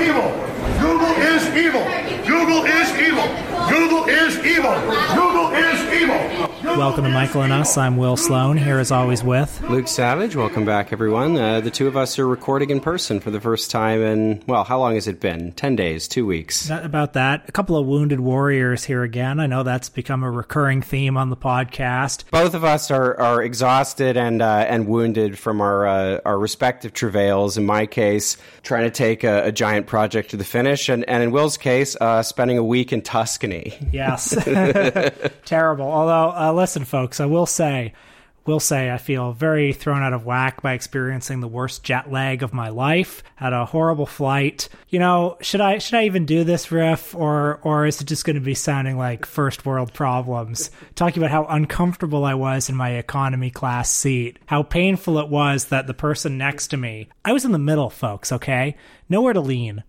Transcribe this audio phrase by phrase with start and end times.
[0.00, 0.30] evil.
[0.80, 1.84] Google is evil.
[2.26, 3.28] Google is evil.
[3.68, 4.74] Google is evil.
[5.14, 5.69] Google is evil.
[6.76, 7.76] Welcome to Michael and Us.
[7.76, 10.34] I'm Will Sloan, here as always with Luke Savage.
[10.34, 11.36] Welcome back, everyone.
[11.36, 14.64] Uh, the two of us are recording in person for the first time in, well,
[14.64, 15.52] how long has it been?
[15.52, 16.68] 10 days, two weeks.
[16.68, 17.44] That- about that.
[17.48, 19.40] A couple of wounded warriors here again.
[19.40, 22.24] I know that's become a recurring theme on the podcast.
[22.30, 26.92] Both of us are, are exhausted and uh, and wounded from our uh, our respective
[26.94, 27.58] travails.
[27.58, 31.22] In my case, trying to take a, a giant project to the finish, and, and
[31.22, 33.76] in Will's case, uh, spending a week in Tuscany.
[33.92, 34.30] Yes.
[35.44, 35.86] Terrible.
[35.90, 37.94] Although, uh, listen, folks, I will say,
[38.44, 42.42] will say I feel very thrown out of whack by experiencing the worst jet lag
[42.42, 43.22] of my life.
[43.36, 44.68] Had a horrible flight.
[44.90, 48.26] You know, should I should I even do this riff or or is it just
[48.26, 50.70] going to be sounding like first world problems?
[50.96, 54.38] Talking about how uncomfortable I was in my economy class seat.
[54.44, 57.08] How painful it was that the person next to me.
[57.24, 58.76] I was in the middle, folks, okay?
[59.08, 59.82] Nowhere to lean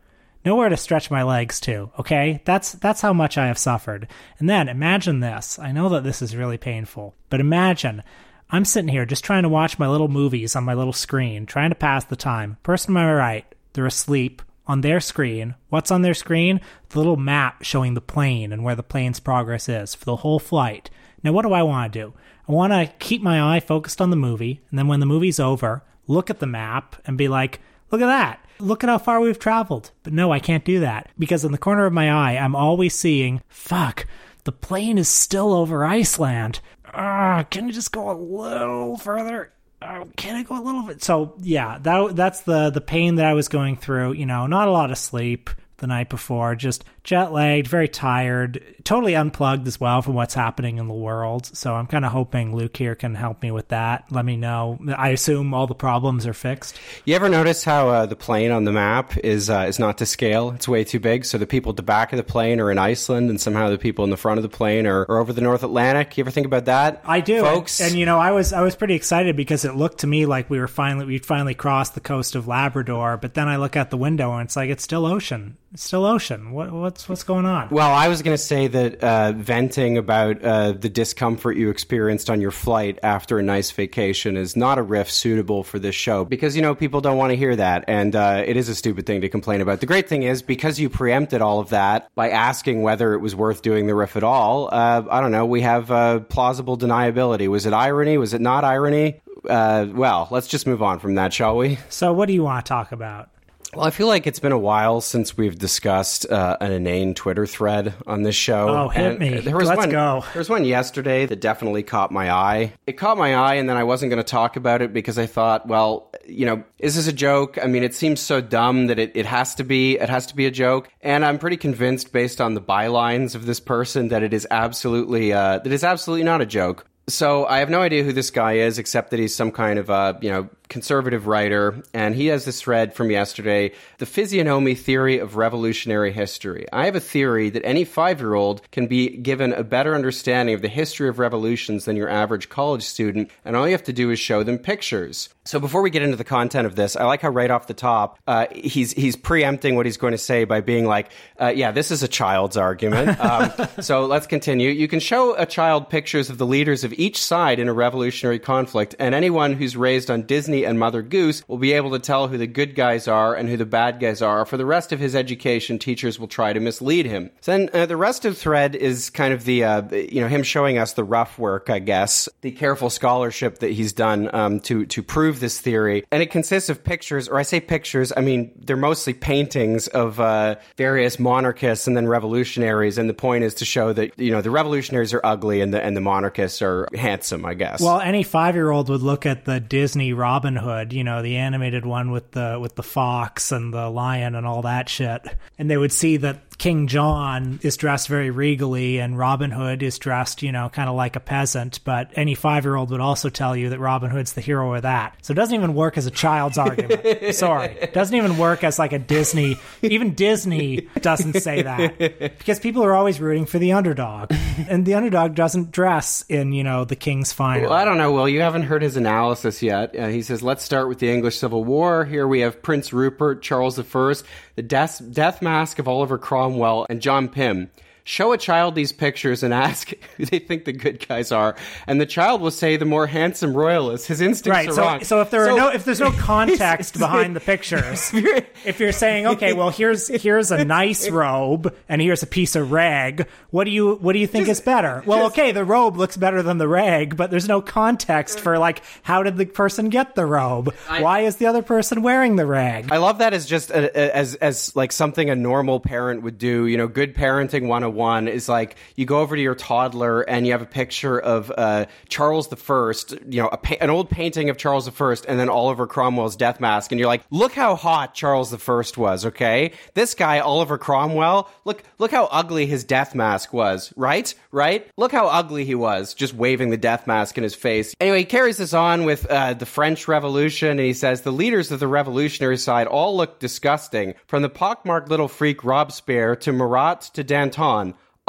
[0.46, 2.42] nowhere to stretch my legs to okay?
[2.46, 4.08] That's that's how much i have suffered.
[4.40, 5.60] And then imagine this.
[5.60, 8.04] I know that this is really painful but imagine
[8.50, 11.70] i'm sitting here just trying to watch my little movies on my little screen trying
[11.70, 12.58] to pass the time.
[12.64, 15.56] Person to my right they're asleep on their screen.
[15.70, 16.62] What's on their screen?
[16.90, 20.40] The little map showing the plane and where the plane's progress is for the whole
[20.40, 20.90] flight.
[21.24, 22.14] Now what do i want to do?
[22.48, 25.40] I want to keep my eye focused on the movie and then when the movie's
[25.40, 27.60] over look at the map and be like
[27.92, 29.92] look at that look at how far we've traveled.
[30.04, 32.96] But no, I can't do that because in the corner of my eye, I'm always
[32.96, 34.06] seeing, fuck,
[34.44, 36.60] the plane is still over Iceland.
[36.94, 39.52] Ah, can you just go a little further?
[39.82, 41.04] Uh, can I go a little bit?
[41.04, 44.14] So yeah, that that's the the pain that I was going through.
[44.14, 48.64] You know, not a lot of sleep the night before, just jet lagged, very tired,
[48.84, 51.46] totally unplugged as well from what's happening in the world.
[51.46, 54.06] So I'm kind of hoping Luke here can help me with that.
[54.12, 54.80] Let me know.
[54.96, 56.80] I assume all the problems are fixed.
[57.06, 60.06] You ever notice how uh, the plane on the map is uh, is not to
[60.06, 60.52] scale?
[60.52, 61.26] It's way too big.
[61.26, 63.78] So the people at the back of the plane are in Iceland, and somehow the
[63.78, 66.18] people in the front of the plane are, are over the North Atlantic.
[66.18, 67.02] You ever think about that?
[67.06, 67.80] I do, folks.
[67.80, 70.26] And, and, you know, I was I was pretty excited because it looked to me
[70.26, 73.18] like we were finally we'd finally crossed the coast of Labrador.
[73.18, 75.58] But then I look out the window and it's like it's still ocean.
[75.74, 76.52] It's still ocean.
[76.52, 77.70] What, what's what's going on?
[77.70, 82.30] Well, I was going to say that uh, venting about uh, the discomfort you experienced
[82.30, 86.26] on your flight after a nice vacation is not a riff suitable for this show
[86.26, 89.06] because you know people don't want to hear that, and uh, it is a stupid
[89.06, 89.80] thing to complain about.
[89.80, 93.36] The great thing is because you preempted all of that by asking whether it was
[93.36, 94.68] worth doing the riff at all.
[94.72, 95.46] uh, I don't know.
[95.46, 97.48] We have uh, plausible deniability.
[97.48, 98.18] Was it irony?
[98.18, 99.22] Was it not irony?
[99.48, 101.80] Uh, well, let's just move on from that, shall we?
[101.88, 103.30] So, what do you want to talk about?
[103.74, 107.48] Well, I feel like it's been a while since we've discussed uh, an inane Twitter
[107.48, 108.68] thread on this show.
[108.68, 109.40] Oh, hit And me.
[109.40, 110.26] There was Let's one, go.
[110.34, 112.74] There was one yesterday that definitely caught my eye.
[112.86, 115.26] It caught my eye, and then I wasn't going to talk about it because I
[115.26, 117.58] thought, well, you know, is this a joke?
[117.64, 119.98] I mean, it seems so dumb that it, it has to be.
[119.98, 123.46] It has to be a joke, and I'm pretty convinced, based on the bylines of
[123.46, 126.86] this person, that it is absolutely uh, that is absolutely not a joke.
[127.08, 129.90] So I have no idea who this guy is, except that he's some kind of
[129.90, 135.20] uh, you know conservative writer, and he has this thread from yesterday: the physiognomy theory
[135.20, 136.66] of revolutionary history.
[136.72, 140.70] I have a theory that any five-year-old can be given a better understanding of the
[140.70, 144.20] history of revolutions than your average college student, and all you have to do is
[144.20, 145.30] show them pictures.
[145.44, 147.74] So before we get into the content of this, I like how right off the
[147.74, 151.72] top uh, he's he's preempting what he's going to say by being like, uh, "Yeah,
[151.72, 153.52] this is a child's argument." Um,
[153.82, 154.70] so let's continue.
[154.70, 158.40] You can show a child pictures of the leaders of each side in a revolutionary
[158.40, 162.28] conflict, and anyone who's raised on Disney and Mother Goose will be able to tell
[162.28, 164.46] who the good guys are and who the bad guys are.
[164.46, 167.32] For the rest of his education, teachers will try to mislead him.
[167.42, 170.44] So then uh, the rest of thread is kind of the uh, you know him
[170.44, 174.86] showing us the rough work, I guess, the careful scholarship that he's done um, to
[174.88, 178.52] to prove this theory, and it consists of pictures, or I say pictures, I mean
[178.56, 183.66] they're mostly paintings of uh, various monarchists and then revolutionaries, and the point is to
[183.66, 187.46] show that you know the revolutionaries are ugly and the and the monarchists are handsome,
[187.46, 187.82] I guess.
[187.82, 191.38] Well, any five year old would look at the Disney Robin Hood, you know, the
[191.38, 195.22] animated one with the with the fox and the lion and all that shit,
[195.58, 199.98] and they would see that King John is dressed very regally and Robin Hood is
[199.98, 203.30] dressed, you know, kind of like a peasant, but any five year old would also
[203.30, 205.18] tell you that Robin Hood's the hero of that.
[205.24, 207.02] So it doesn't even work as a child's argument.
[207.36, 207.76] Sorry.
[207.82, 209.58] It doesn't even work as like a Disney.
[209.82, 211.98] Even Disney doesn't say that
[212.38, 214.32] because people are always rooting for the underdog.
[214.70, 217.64] And the underdog doesn't dress in, you know, the king's finery.
[217.66, 218.12] Well, I don't know.
[218.12, 218.30] Will.
[218.30, 219.96] you haven't heard his analysis yet.
[219.98, 222.06] Uh, he says, let's start with the English Civil War.
[222.06, 224.14] Here we have Prince Rupert, Charles I,
[224.56, 227.70] the death, death mask of Oliver Cromwell, and John Pym.
[228.04, 231.56] Show a child these pictures and ask who they think the good guys are,
[231.88, 234.08] and the child will say the more handsome royalist.
[234.08, 234.70] His instincts Right.
[234.70, 235.04] are So, wrong.
[235.04, 238.12] so if there are no, if there's no context behind the pictures,
[238.66, 242.72] if you're saying, okay, well, here's here's a nice robe and here's a piece of
[242.72, 245.04] rag, what do you what do you think is better?
[245.06, 248.82] Well, okay, the robe looks better than the rag, but there's no context for like
[249.04, 250.74] how did the person get the robe?
[250.88, 252.92] Why is the other person wearing the rag?
[252.92, 256.38] I love that as just a, a- as as like something a normal parent would
[256.38, 256.66] do.
[256.66, 257.91] You know, good parenting 101
[258.28, 261.86] is like you go over to your toddler and you have a picture of uh,
[262.10, 265.50] Charles the First, you know, pa- an old painting of Charles the First, and then
[265.50, 269.26] Oliver Cromwell's death mask, and you're like, look how hot Charles the First was.
[269.26, 273.94] Okay, this guy Oliver Cromwell, look look how ugly his death mask was.
[273.96, 274.88] Right, right.
[274.98, 277.96] Look how ugly he was, just waving the death mask in his face.
[278.00, 281.72] Anyway, he carries this on with uh, the French Revolution, and he says the leaders
[281.72, 287.02] of the revolutionary side all look disgusting, from the pockmarked little freak Robespierre to Marat
[287.14, 287.81] to Danton.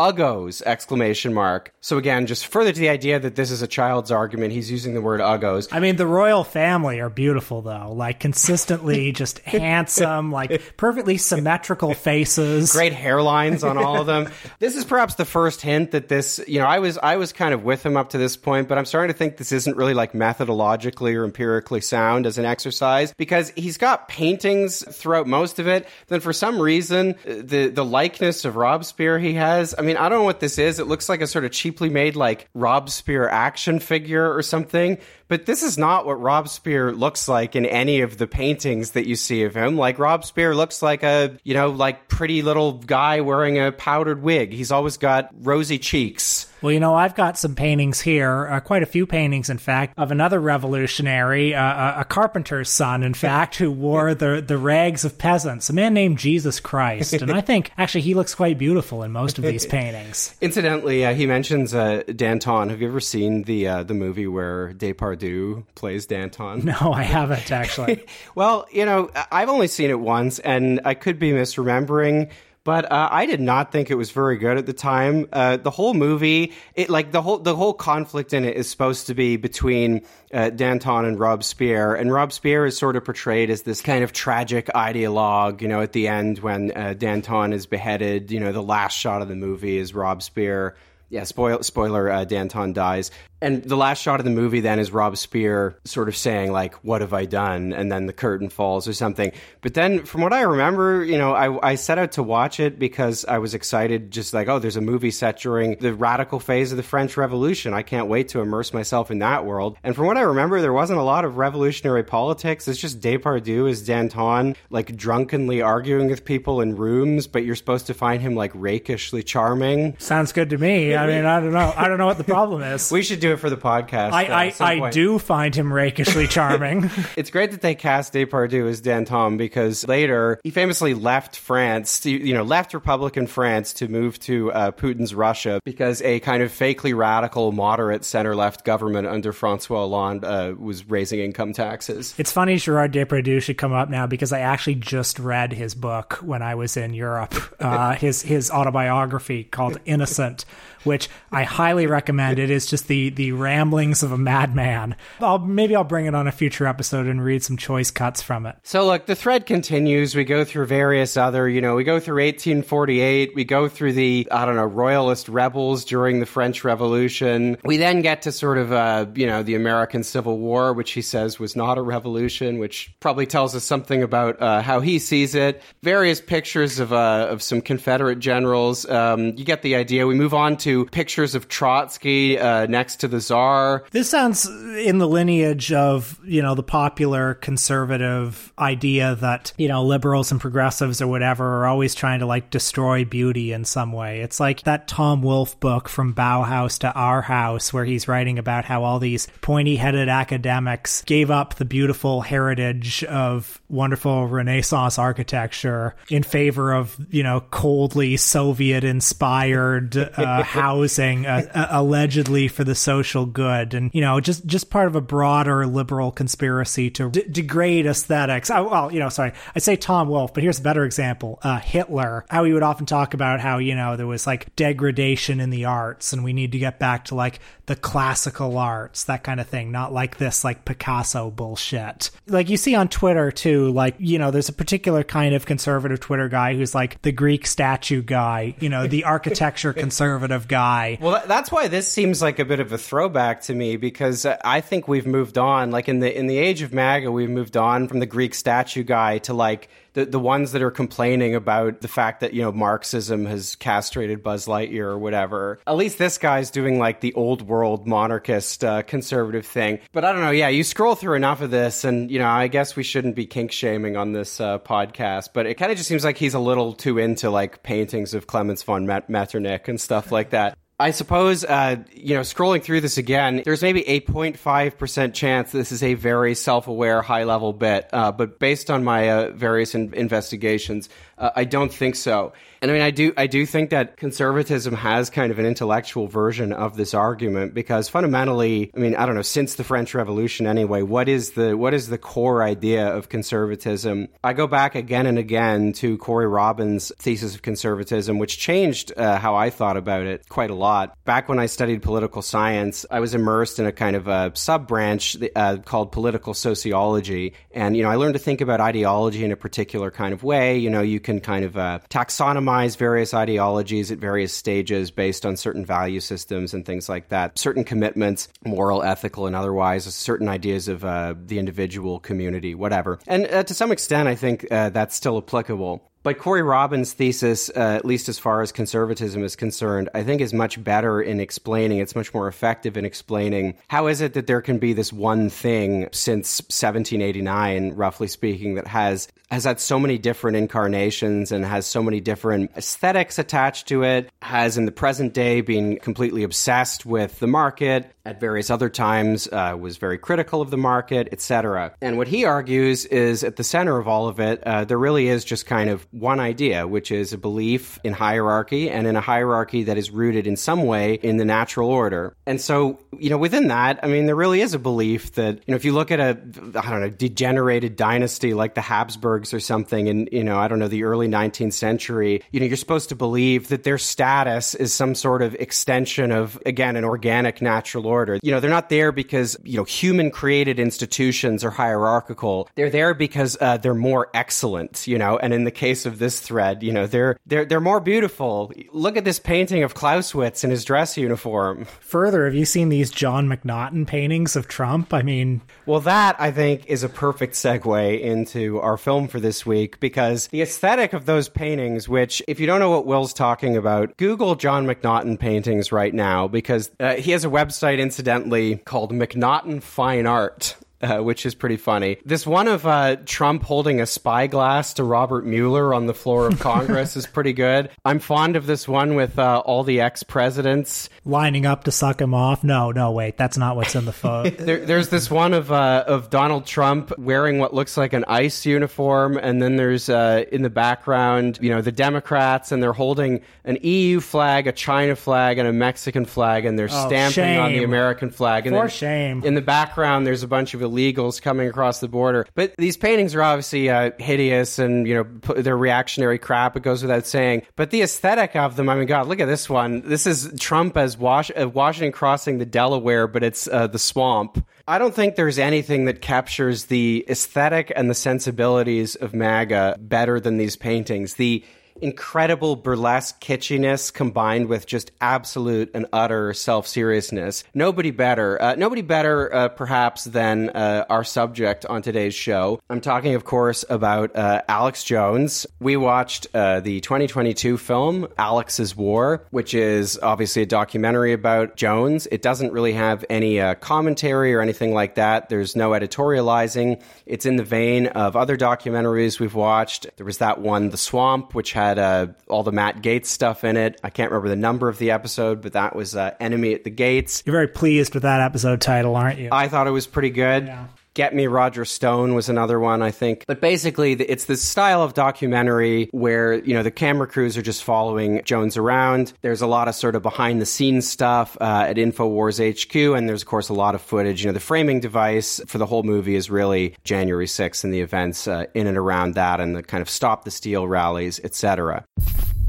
[0.02, 0.62] Uggos!
[0.62, 1.72] Exclamation mark.
[1.80, 4.94] So again, just further to the idea that this is a child's argument, he's using
[4.94, 5.68] the word uggos.
[5.70, 11.94] I mean, the royal family are beautiful though, like consistently just handsome, like perfectly symmetrical
[11.94, 12.72] faces.
[12.72, 14.28] great hairlines on all of them.
[14.58, 17.54] this is perhaps the first hint that this, you know, I was I was kind
[17.54, 19.94] of with him up to this point, but I'm starting to think this isn't really
[19.94, 25.68] like methodologically or empirically sound as an exercise because he's got paintings throughout most of
[25.68, 25.86] it.
[26.08, 30.20] Then for some reason, the the likeness of Robespierre he has, I mean, I don't
[30.20, 30.78] know what this is.
[30.78, 34.98] It looks like a sort of cheaply made like Robespierre action figure or something.
[35.28, 39.16] But this is not what Robespierre looks like in any of the paintings that you
[39.16, 39.76] see of him.
[39.76, 44.52] Like Robespierre looks like a, you know, like pretty little guy wearing a powdered wig.
[44.52, 46.51] He's always got rosy cheeks.
[46.62, 49.94] Well, you know, I've got some paintings here, uh, quite a few paintings, in fact,
[49.98, 55.04] of another revolutionary, uh, a- a carpenter's son, in fact, who wore the the rags
[55.04, 55.68] of peasants.
[55.70, 59.38] A man named Jesus Christ, and I think actually he looks quite beautiful in most
[59.38, 60.34] of these paintings.
[60.40, 62.68] Incidentally, uh, he mentions uh, Danton.
[62.70, 66.64] Have you ever seen the uh, the movie where Depardieu plays Danton?
[66.64, 68.04] No, I haven't actually.
[68.34, 72.30] Well, you know, I've only seen it once, and I could be misremembering.
[72.64, 75.26] But uh, I did not think it was very good at the time.
[75.32, 79.08] Uh, the whole movie, it like the whole the whole conflict in it is supposed
[79.08, 83.82] to be between uh, Danton and Robespierre, and Robespierre is sort of portrayed as this
[83.82, 85.60] kind of tragic ideologue.
[85.60, 89.22] You know, at the end when uh, Danton is beheaded, you know, the last shot
[89.22, 90.76] of the movie is Robespierre.
[91.08, 93.10] Yeah, spoil, spoiler, uh, Danton dies.
[93.42, 97.00] And the last shot of the movie then is Robespierre sort of saying, like, what
[97.00, 97.72] have I done?
[97.72, 99.32] And then the curtain falls or something.
[99.60, 102.78] But then, from what I remember, you know, I, I set out to watch it
[102.78, 106.70] because I was excited, just like, oh, there's a movie set during the radical phase
[106.70, 107.74] of the French Revolution.
[107.74, 109.76] I can't wait to immerse myself in that world.
[109.82, 112.68] And from what I remember, there wasn't a lot of revolutionary politics.
[112.68, 117.88] It's just Depardieu as Danton, like, drunkenly arguing with people in rooms, but you're supposed
[117.88, 119.96] to find him, like, rakishly charming.
[119.98, 120.94] Sounds good to me.
[120.94, 121.72] I mean, I don't know.
[121.76, 122.92] I don't know what the problem is.
[123.02, 124.12] We should do it for the podcast.
[124.12, 126.90] uh, I, I, I do find him rakishly charming.
[127.16, 132.10] It's great that they cast Depardieu as Danton because later he famously left France, to,
[132.10, 136.50] you know, left Republican France to move to uh, Putin's Russia because a kind of
[136.50, 142.14] fakely radical, moderate center-left government under Francois Hollande uh, was raising income taxes.
[142.18, 146.14] It's funny Gerard Depardieu should come up now because I actually just read his book
[146.22, 147.34] when I was in Europe.
[147.60, 150.44] Uh, his his autobiography called Innocent,
[150.84, 152.38] which I highly recommend.
[152.38, 154.96] It is just the the ramblings of a madman.
[155.20, 158.46] I'll maybe I'll bring it on a future episode and read some choice cuts from
[158.46, 158.56] it.
[158.62, 160.14] So look, the thread continues.
[160.14, 163.34] We go through various other, you know, we go through 1848.
[163.34, 167.58] We go through the, I don't know, royalist rebels during the French Revolution.
[167.64, 171.02] We then get to sort of, uh, you know, the American Civil War, which he
[171.02, 175.34] says was not a revolution, which probably tells us something about uh, how he sees
[175.34, 175.62] it.
[175.82, 178.88] Various pictures of uh, of some Confederate generals.
[178.88, 180.06] Um, you get the idea.
[180.06, 183.84] We move on to pictures of Trotsky uh, next to the Czar.
[183.90, 189.84] This sounds in the lineage of, you know, the popular conservative idea that, you know,
[189.84, 194.20] liberals and progressives or whatever are always trying to like destroy beauty in some way.
[194.20, 198.64] It's like that Tom Wolfe book from Bauhaus to Our House where he's writing about
[198.64, 206.22] how all these pointy-headed academics gave up the beautiful heritage of wonderful Renaissance architecture in
[206.22, 213.26] favor of, you know, coldly Soviet inspired uh, housing uh, uh, allegedly for the social
[213.26, 213.74] good.
[213.74, 218.50] And you know just just part of a broader liberal conspiracy to d- degrade aesthetics.
[218.50, 221.58] Oh, well you know sorry i say tom wolfe but here's a better example uh,
[221.58, 225.50] hitler how he would often talk about how you know there was like degradation in
[225.50, 229.40] the arts and we need to get back to like the classical arts that kind
[229.40, 232.10] of thing not like this like picasso bullshit.
[232.26, 236.00] Like you see on twitter too like you know there's a particular kind of conservative
[236.00, 241.22] twitter guy who's like the greek statue guy you know the architecture conservative guy Well,
[241.26, 244.86] that's why this seems like a bit of a throwback to me because I think
[244.86, 245.70] we've moved on.
[245.70, 248.84] Like in the in the age of MAGA, we've moved on from the Greek statue
[248.84, 252.52] guy to like the the ones that are complaining about the fact that you know
[252.52, 255.58] Marxism has castrated Buzz Lightyear or whatever.
[255.66, 259.80] At least this guy's doing like the old world monarchist uh, conservative thing.
[259.92, 260.30] But I don't know.
[260.30, 263.26] Yeah, you scroll through enough of this, and you know, I guess we shouldn't be
[263.26, 265.30] kink shaming on this uh, podcast.
[265.32, 268.26] But it kind of just seems like he's a little too into like paintings of
[268.26, 270.56] Clemens von Met- Metternich and stuff like that.
[270.82, 275.70] I suppose, uh, you know, scrolling through this again, there's maybe a 0.5% chance this
[275.70, 277.88] is a very self aware, high level bit.
[277.92, 280.88] Uh, but based on my uh, various in- investigations,
[281.22, 282.32] uh, I don't think so.
[282.60, 286.06] And I mean, I do, I do think that conservatism has kind of an intellectual
[286.06, 290.46] version of this argument because fundamentally, I mean, I don't know, since the French Revolution
[290.46, 294.08] anyway, what is the, what is the core idea of conservatism?
[294.22, 299.18] I go back again and again to Corey Robin's thesis of conservatism, which changed uh,
[299.18, 300.96] how I thought about it quite a lot.
[301.04, 304.68] Back when I studied political science, I was immersed in a kind of a sub
[304.68, 307.34] branch uh, called political sociology.
[307.50, 310.58] And, you know, I learned to think about ideology in a particular kind of way.
[310.58, 315.36] You know, you can kind of uh, taxonomize various ideologies at various stages based on
[315.36, 320.68] certain value systems and things like that, certain commitments, moral, ethical, and otherwise, certain ideas
[320.68, 322.98] of uh, the individual community, whatever.
[323.06, 325.82] And uh, to some extent, I think uh, that's still applicable.
[326.02, 330.20] But Corey Robin's thesis, uh, at least as far as conservatism is concerned, I think
[330.20, 334.26] is much better in explaining, it's much more effective in explaining how is it that
[334.26, 339.80] there can be this one thing since 1789, roughly speaking, that has has had so
[339.80, 344.72] many different incarnations and has so many different aesthetics attached to it, has in the
[344.72, 349.96] present day been completely obsessed with the market, at various other times uh, was very
[349.96, 351.72] critical of the market, etc.
[351.80, 355.08] And what he argues is at the center of all of it, uh, there really
[355.08, 359.00] is just kind of one idea, which is a belief in hierarchy and in a
[359.00, 362.16] hierarchy that is rooted in some way in the natural order.
[362.26, 365.52] And so, you know, within that, I mean, there really is a belief that, you
[365.52, 366.10] know, if you look at a,
[366.58, 370.58] I don't know, degenerated dynasty like the Habsburgs or something in, you know, I don't
[370.58, 374.72] know, the early 19th century, you know, you're supposed to believe that their status is
[374.72, 378.18] some sort of extension of, again, an organic natural order.
[378.22, 382.48] You know, they're not there because, you know, human created institutions are hierarchical.
[382.54, 386.20] They're there because uh, they're more excellent, you know, and in the case of this
[386.20, 388.52] thread, you know, they're, they're, they're more beautiful.
[388.72, 391.66] Look at this painting of Clausewitz in his dress uniform.
[391.80, 394.92] Further, have you seen these John McNaughton paintings of Trump?
[394.94, 399.44] I mean, well, that I think is a perfect segue into our film for this
[399.46, 403.56] week because the aesthetic of those paintings, which, if you don't know what Will's talking
[403.56, 408.92] about, Google John McNaughton paintings right now because uh, he has a website, incidentally, called
[408.92, 410.56] McNaughton Fine Art.
[410.82, 411.96] Uh, which is pretty funny.
[412.04, 416.40] This one of uh, Trump holding a spyglass to Robert Mueller on the floor of
[416.40, 417.70] Congress is pretty good.
[417.84, 422.00] I'm fond of this one with uh, all the ex presidents lining up to suck
[422.00, 422.42] him off.
[422.42, 424.30] No, no, wait, that's not what's in the photo.
[424.44, 428.44] there, there's this one of uh, of Donald Trump wearing what looks like an ICE
[428.44, 433.20] uniform, and then there's uh, in the background, you know, the Democrats, and they're holding
[433.44, 437.40] an EU flag, a China flag, and a Mexican flag, and they're Oh, stamping shame.
[437.40, 438.46] on the American flag.
[438.48, 439.22] And For then shame.
[439.24, 442.26] In the background, there's a bunch of illegals coming across the border.
[442.34, 446.56] But these paintings are obviously uh, hideous and, you know, they're reactionary crap.
[446.56, 447.42] It goes without saying.
[447.56, 449.82] But the aesthetic of them, I mean, God, look at this one.
[449.82, 454.44] This is Trump as Wash- uh, Washington crossing the Delaware, but it's uh, the swamp.
[454.66, 460.20] I don't think there's anything that captures the aesthetic and the sensibilities of MAGA better
[460.20, 461.14] than these paintings.
[461.14, 461.44] The
[461.80, 467.44] incredible burlesque kitschiness combined with just absolute and utter self seriousness.
[467.54, 472.60] Nobody better, uh, nobody better, uh, perhaps, than uh, our subject on today's show.
[472.68, 475.46] I'm talking, of course, about uh, Alex Jones.
[475.60, 482.06] We watched uh, the 2022 film Alex's War, which is obviously a documentary about Jones.
[482.10, 485.28] It doesn't really have any uh, commentary or anything like that.
[485.28, 486.82] There's no editorializing.
[487.06, 489.86] It's in the vein of other documentaries we've watched.
[489.96, 493.56] There was that one, The Swamp, which had uh, all the Matt Gaetz stuff in
[493.56, 493.80] it.
[493.82, 496.70] I can't remember the number of the episode, but that was uh, Enemy at the
[496.70, 497.22] Gates.
[497.26, 499.28] You're very pleased with that episode title, aren't you?
[499.32, 500.46] I thought it was pretty good.
[500.46, 500.66] Yeah.
[500.94, 503.24] Get Me Roger Stone was another one, I think.
[503.26, 507.64] But basically, it's this style of documentary where, you know, the camera crews are just
[507.64, 509.14] following Jones around.
[509.22, 513.08] There's a lot of sort of behind the scenes stuff uh, at InfoWars HQ, and
[513.08, 514.22] there's, of course, a lot of footage.
[514.22, 517.80] You know, the framing device for the whole movie is really January 6th and the
[517.80, 521.84] events uh, in and around that and the kind of Stop the Steal rallies, etc.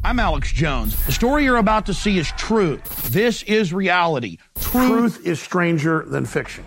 [0.04, 1.02] I'm Alex Jones.
[1.06, 2.82] The story you're about to see is true.
[3.06, 4.38] This is reality.
[4.60, 4.74] Truth,
[5.16, 6.66] Truth is stranger than fiction.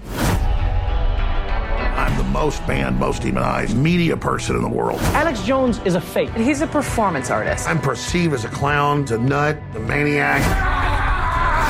[2.26, 4.98] I'm the most banned, most demonized media person in the world.
[5.14, 6.30] Alex Jones is a fake.
[6.30, 7.68] He's a performance artist.
[7.68, 10.42] I'm perceived as a clown, a nut, a maniac.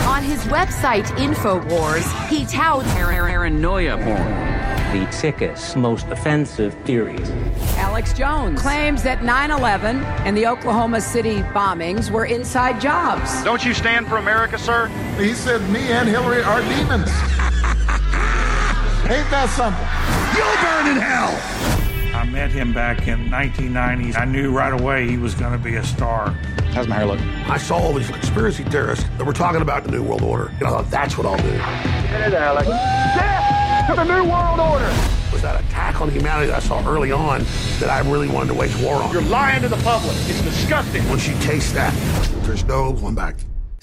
[0.06, 4.46] On his website, InfoWars, he touts paranoia porn
[4.92, 7.28] the sickest, most offensive theories.
[7.76, 13.42] Alex Jones claims that 9 11 and the Oklahoma City bombings were inside jobs.
[13.44, 14.86] Don't you stand for America, sir?
[15.18, 17.10] He said, Me and Hillary are demons.
[19.08, 20.15] Ain't that something?
[20.36, 21.32] You'll burn in hell.
[22.14, 24.16] I met him back in 1990.
[24.16, 26.30] I knew right away he was going to be a star.
[26.72, 27.20] How's my hair look?
[27.48, 30.48] I saw all these conspiracy theorists that were talking about the New World Order.
[30.58, 31.50] And I thought, that's what I'll do.
[31.50, 32.68] Hey there, Alex.
[32.68, 34.92] Death to the New World Order!
[35.32, 37.44] Was that attack on humanity that I saw early on
[37.78, 39.12] that I really wanted to wage war on?
[39.12, 40.16] You're lying to the public.
[40.28, 41.08] It's disgusting.
[41.08, 41.94] Once you taste that,
[42.44, 43.36] there's no going back.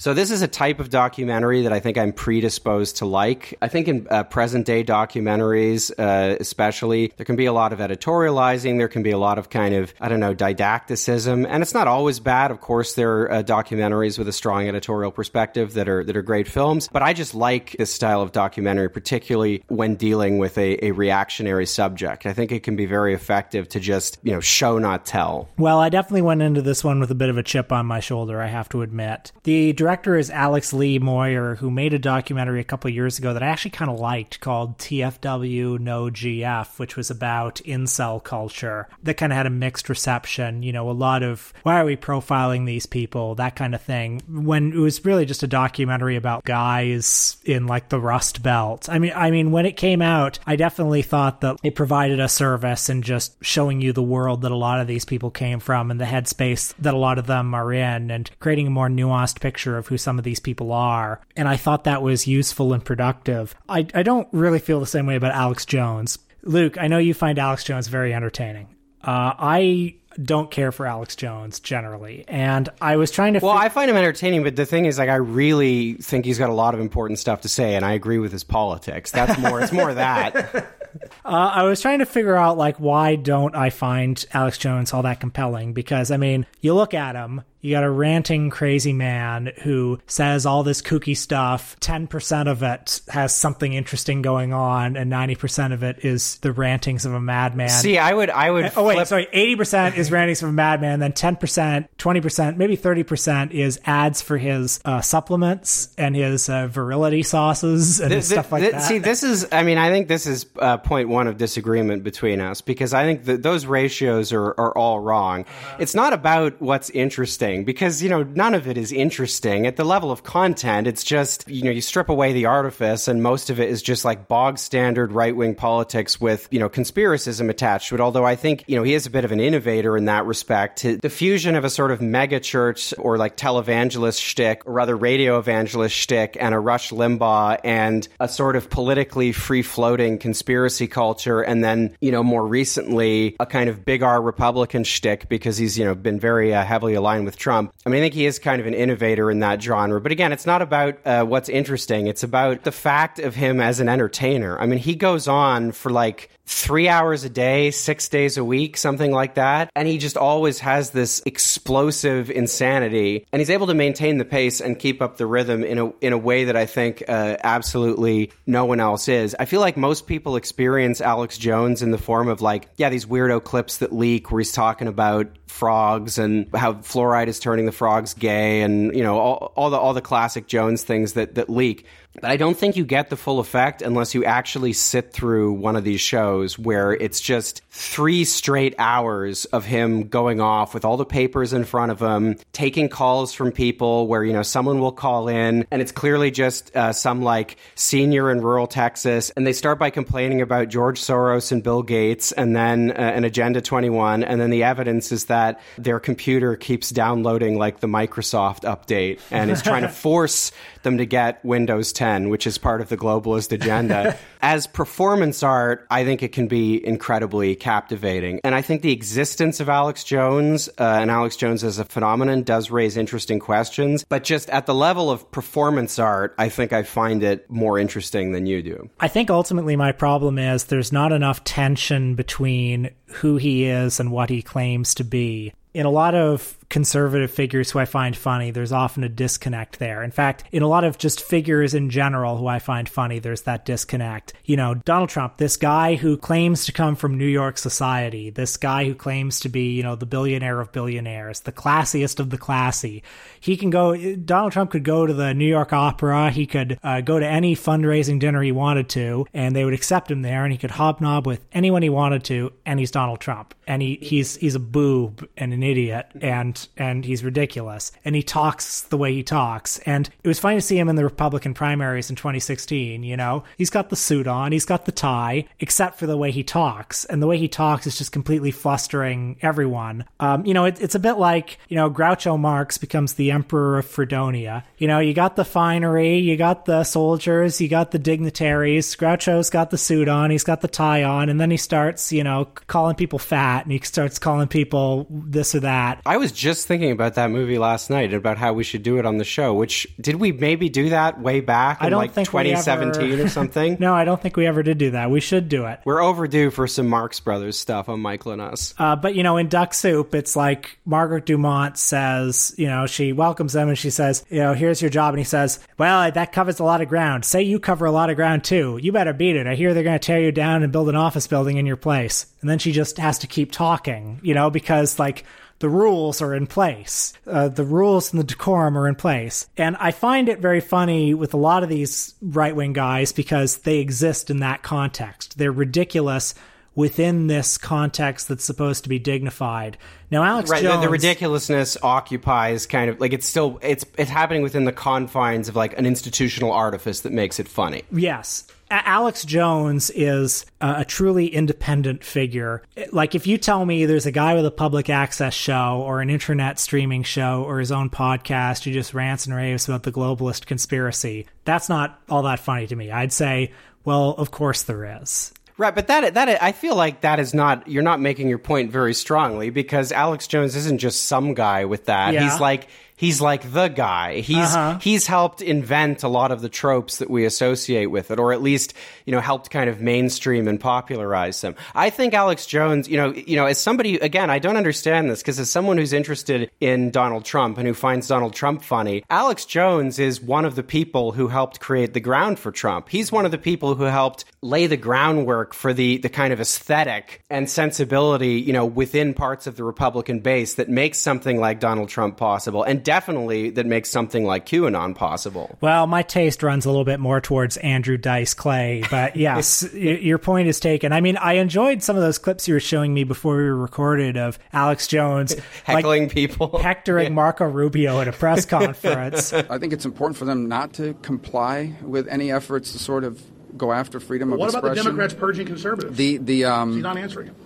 [0.04, 3.56] So this is a type of documentary that I think I'm predisposed to like.
[3.62, 7.78] I think in uh, present day documentaries, uh, especially, there can be a lot of
[7.78, 8.76] editorializing.
[8.76, 11.88] There can be a lot of kind of I don't know didacticism, and it's not
[11.88, 12.50] always bad.
[12.50, 16.22] Of course, there are uh, documentaries with a strong editorial perspective that are that are
[16.22, 16.86] great films.
[16.92, 21.64] But I just like this style of documentary, particularly when dealing with a, a reactionary
[21.64, 22.26] subject.
[22.26, 25.48] I think it can be very effective to just you know show not tell.
[25.56, 28.00] Well, I definitely went into this one with a bit of a chip on my
[28.00, 28.42] shoulder.
[28.42, 32.64] I have to admit the director is Alex Lee Moyer, who made a documentary a
[32.64, 37.12] couple years ago that I actually kind of liked called TFW No GF, which was
[37.12, 38.88] about incel culture.
[39.04, 40.64] That kind of had a mixed reception.
[40.64, 44.20] You know, a lot of why are we profiling these people, that kind of thing.
[44.28, 48.88] When it was really just a documentary about guys in like the Rust Belt.
[48.88, 52.28] I mean, I mean, when it came out, I definitely thought that it provided a
[52.28, 55.92] service in just showing you the world that a lot of these people came from
[55.92, 59.40] and the headspace that a lot of them are in, and creating a more nuanced
[59.40, 61.20] picture of of who some of these people are.
[61.36, 63.54] And I thought that was useful and productive.
[63.68, 66.18] I, I don't really feel the same way about Alex Jones.
[66.42, 68.68] Luke, I know you find Alex Jones very entertaining.
[69.02, 72.24] Uh, I don't care for Alex Jones generally.
[72.28, 73.40] And I was trying to.
[73.40, 76.38] Well, fi- I find him entertaining, but the thing is, like, I really think he's
[76.38, 79.10] got a lot of important stuff to say, and I agree with his politics.
[79.10, 79.60] That's more.
[79.60, 80.70] it's more that.
[81.24, 85.02] Uh, I was trying to figure out like why don't I find Alex Jones all
[85.02, 85.72] that compelling?
[85.72, 90.44] Because I mean, you look at him, you got a ranting crazy man who says
[90.44, 91.80] all this kooky stuff.
[91.80, 97.06] 10% of it has something interesting going on and 90% of it is the rantings
[97.06, 97.70] of a madman.
[97.70, 101.12] See, I would I would Oh wait, sorry, 80% is rantings of a madman, then
[101.12, 107.98] 10%, 20%, maybe 30% is ads for his uh, supplements and his uh, virility sauces
[107.98, 108.82] and stuff like that.
[108.82, 112.42] See, this is I mean, I think this is uh, point 1 of disagreement between
[112.42, 115.44] us because I think that those ratios are are all wrong.
[115.44, 115.76] Uh-huh.
[115.80, 119.66] It's not about what's interesting because, you know, none of it is interesting.
[119.66, 123.22] At the level of content, it's just, you know, you strip away the artifice and
[123.22, 127.48] most of it is just like bog standard right wing politics with, you know, conspiracism
[127.50, 128.00] attached to it.
[128.00, 130.82] Although I think, you know, he is a bit of an innovator in that respect.
[130.82, 135.38] The fusion of a sort of mega church or like televangelist shtick, or rather radio
[135.38, 141.42] evangelist shtick, and a Rush Limbaugh and a sort of politically free floating conspiracy culture.
[141.42, 145.78] And then, you know, more recently, a kind of big R Republican shtick because he's,
[145.78, 147.74] you know, been very uh, heavily aligned with Trump.
[147.84, 150.00] I mean, I think he is kind of an innovator in that genre.
[150.00, 152.06] But again, it's not about uh, what's interesting.
[152.06, 154.58] It's about the fact of him as an entertainer.
[154.58, 158.76] I mean, he goes on for like three hours a day, six days a week,
[158.78, 159.70] something like that.
[159.76, 163.26] And he just always has this explosive insanity.
[163.30, 166.12] And he's able to maintain the pace and keep up the rhythm in a, in
[166.14, 169.36] a way that I think uh, absolutely no one else is.
[169.38, 173.04] I feel like most people experience Alex Jones in the form of like, yeah, these
[173.04, 177.72] weirdo clips that leak where he's talking about frogs and how fluoride is turning the
[177.72, 181.48] frogs gay and, you know, all, all the, all the classic Jones things that, that
[181.48, 181.86] leak.
[182.20, 185.74] But I don't think you get the full effect unless you actually sit through one
[185.74, 190.96] of these shows where it's just three straight hours of him going off with all
[190.96, 194.92] the papers in front of him, taking calls from people where, you know, someone will
[194.92, 199.30] call in and it's clearly just uh, some like senior in rural Texas.
[199.30, 203.24] And they start by complaining about George Soros and Bill Gates and then uh, an
[203.24, 204.22] Agenda 21.
[204.22, 209.50] And then the evidence is that their computer keeps downloading like the Microsoft update and
[209.50, 210.52] is trying to force
[210.84, 214.16] them to get Windows 10 pretend, which is part of the globalist agenda.
[214.42, 218.40] As performance art, I think it can be incredibly captivating.
[218.44, 222.42] And I think the existence of Alex Jones uh, and Alex Jones as a phenomenon
[222.42, 224.04] does raise interesting questions.
[224.06, 228.32] But just at the level of performance art, I think I find it more interesting
[228.32, 228.90] than you do.
[229.00, 234.12] I think ultimately my problem is there's not enough tension between who he is and
[234.12, 235.54] what he claims to be.
[235.72, 240.02] In a lot of conservative figures who I find funny, there's often a disconnect there.
[240.02, 243.42] In fact, in a lot of just figures in general who I find funny, there's
[243.42, 244.32] that disconnect.
[244.44, 248.56] You know, Donald Trump, this guy who claims to come from New York society, this
[248.56, 252.38] guy who claims to be, you know, the billionaire of billionaires, the classiest of the
[252.38, 253.02] classy.
[253.40, 257.00] He can go, Donald Trump could go to the New York Opera, he could uh,
[257.00, 260.52] go to any fundraising dinner he wanted to, and they would accept him there, and
[260.52, 263.54] he could hobnob with anyone he wanted to, and he's Donald Trump.
[263.66, 267.92] And he, he's, he's a boob and an idiot, and and he's ridiculous.
[268.04, 269.78] And he talks the way he talks.
[269.80, 273.44] And it was fine to see him in the republican primaries in 2016 you know?
[273.56, 277.04] He's got the suit on he's got the tie except for the way he talks.
[277.04, 280.04] And the way he talks is just completely flustering everyone.
[280.20, 283.78] Um, you know it, it's a bit like you know groucho marx becomes the emperor
[283.78, 284.64] of fredonia.
[284.78, 288.94] You know you got the finery you got the soldiers you got the dignitaries.
[288.96, 291.28] Groucho's got the suit on he's got the tie on.
[291.28, 295.54] And then he starts you know calling people fat and he starts calling people this
[295.54, 296.00] or that.
[296.06, 299.06] I was just thinking about that movie last night about how we should do it
[299.06, 299.52] on the show.
[299.54, 303.24] Which did we maybe do that way back in I don't like think 2017 ever-
[303.24, 303.76] or something?
[303.80, 306.50] no i don't think we ever did do that we should do it We're overdue
[306.50, 308.74] for some Marx Brothers stuff on Michael and us.
[308.78, 313.12] Uh, but you know, in Duck Soup, it's like Margaret Dumont says, you know, she
[313.12, 316.32] welcomes them and she says, you know, here's your job, and he says, well, that
[316.32, 317.24] covers a lot of ground.
[317.24, 318.78] Say you cover a lot of ground too.
[318.82, 319.46] You better beat it.
[319.46, 321.76] I hear they're going to tear you down and build an office building in your
[321.76, 322.26] place.
[322.40, 325.24] And then she just has to keep talking, you know, because like
[325.64, 327.14] the rules are in place.
[327.26, 329.48] Uh, the rules and the decorum are in place.
[329.56, 333.56] And I find it very funny with a lot of these right wing guys because
[333.56, 335.38] they exist in that context.
[335.38, 336.34] They're ridiculous
[336.74, 339.78] within this context that's supposed to be dignified.
[340.10, 340.82] Now, Alex Right, the, Jones.
[340.82, 345.56] the ridiculousness occupies kind of like it's still it's it's happening within the confines of
[345.56, 347.84] like an institutional artifice that makes it funny.
[347.90, 348.44] Yes.
[348.84, 352.62] Alex Jones is a, a truly independent figure.
[352.92, 356.10] Like, if you tell me there's a guy with a public access show or an
[356.10, 360.46] internet streaming show or his own podcast who just rants and raves about the globalist
[360.46, 362.90] conspiracy, that's not all that funny to me.
[362.90, 363.52] I'd say,
[363.84, 365.32] well, of course there is.
[365.56, 368.72] Right, but that that I feel like that is not you're not making your point
[368.72, 372.12] very strongly because Alex Jones isn't just some guy with that.
[372.12, 372.28] Yeah.
[372.28, 374.20] He's like he's like the guy.
[374.20, 374.78] He's Uh-huh.
[374.80, 378.42] he's helped invent a lot of the tropes that we associate with it or at
[378.42, 381.54] least, you know, helped kind of mainstream and popularize them.
[381.74, 385.20] I think Alex Jones, you know, you know, as somebody again, I don't understand this
[385.20, 389.44] because as someone who's interested in Donald Trump and who finds Donald Trump funny, Alex
[389.44, 392.88] Jones is one of the people who helped create the ground for Trump.
[392.88, 396.40] He's one of the people who helped lay the groundwork for the the kind of
[396.40, 401.60] aesthetic and sensibility, you know, within parts of the Republican base that makes something like
[401.60, 405.58] Donald Trump possible and definitely that makes something like QAnon possible.
[405.60, 409.78] Well, my taste runs a little bit more towards Andrew Dice Clay, but yes, y-
[409.78, 410.92] your point is taken.
[410.92, 413.56] I mean, I enjoyed some of those clips you were showing me before we were
[413.56, 416.58] recorded of Alex Jones Heckling people.
[416.62, 419.32] hectoring Marco Rubio at a press conference.
[419.32, 423.22] I think it's important for them not to comply with any efforts to sort of
[423.56, 424.74] go after freedom of What about the.
[424.82, 425.96] Democrats purging conservatives?
[425.96, 427.36] The the um, He's not answering him.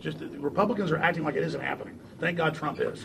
[0.00, 1.98] Just the Republicans are acting like it isn't happening.
[2.18, 3.04] Thank God Trump is.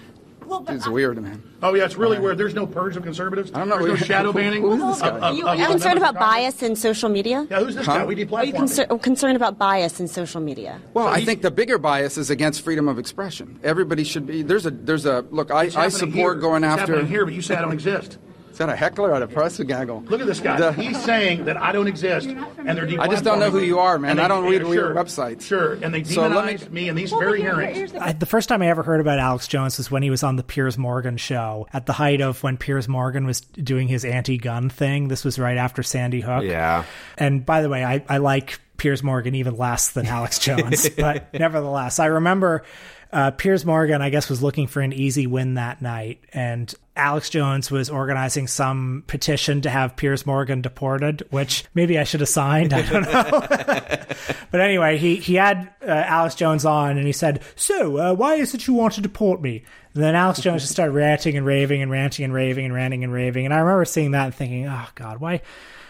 [0.68, 1.42] It's weird, man.
[1.64, 2.38] Oh yeah, it's really uh, weird.
[2.38, 3.52] There's no purge of conservatives.
[3.54, 3.78] I don't know.
[3.86, 4.62] There's no shadow Who- banning.
[4.62, 5.08] who is this guy?
[5.10, 7.48] of- uh, Are you, of- are you concerned about bias in social media?
[7.50, 7.98] Yeah, who's this Huh?
[8.00, 8.06] guy?
[8.06, 8.46] We Are you deplatformed.
[8.46, 8.56] him.
[8.56, 10.80] concer- concerned about bias in social media?
[10.94, 13.60] Well, So I think the bigger bias is against freedom of expression.
[13.64, 14.42] Everybody should be.
[14.42, 15.52] There's a there's a look.
[15.52, 16.36] I, I support here.
[16.36, 16.94] going it's after.
[16.94, 18.18] happening here, but you say I don't exist.
[18.56, 20.02] Is that a heckler or a press gaggle?
[20.08, 20.56] Look at this guy.
[20.56, 23.80] The- He's saying that I don't exist, and they're I just don't know who you
[23.80, 24.16] are, man.
[24.16, 25.42] They- I don't read yeah, your sure, websites.
[25.42, 27.94] Sure, and they So let me- demonize me in these very hearings.
[28.00, 30.38] I, the first time I ever heard about Alex Jones was when he was on
[30.38, 34.70] the Piers Morgan show at the height of when Piers Morgan was doing his anti-gun
[34.70, 35.10] thing.
[35.10, 36.46] This was right after Sandy Hook.
[36.46, 36.86] Yeah.
[37.18, 41.34] And by the way, I, I like Piers Morgan even less than Alex Jones, but
[41.34, 42.64] nevertheless, I remember
[43.12, 47.30] uh, Piers Morgan, I guess, was looking for an easy win that night, and Alex
[47.30, 52.30] Jones was organizing some petition to have Piers Morgan deported, which maybe I should have
[52.30, 52.74] signed.
[52.74, 54.06] I don't know.
[54.52, 58.36] but anyway, he he had uh, Alex Jones on, and he said, "So, uh, why
[58.36, 61.46] is it you want to deport me?" And then Alex Jones just started ranting and
[61.46, 64.36] raving and ranting and raving and ranting and raving, and I remember seeing that and
[64.36, 65.42] thinking, "Oh God, why?"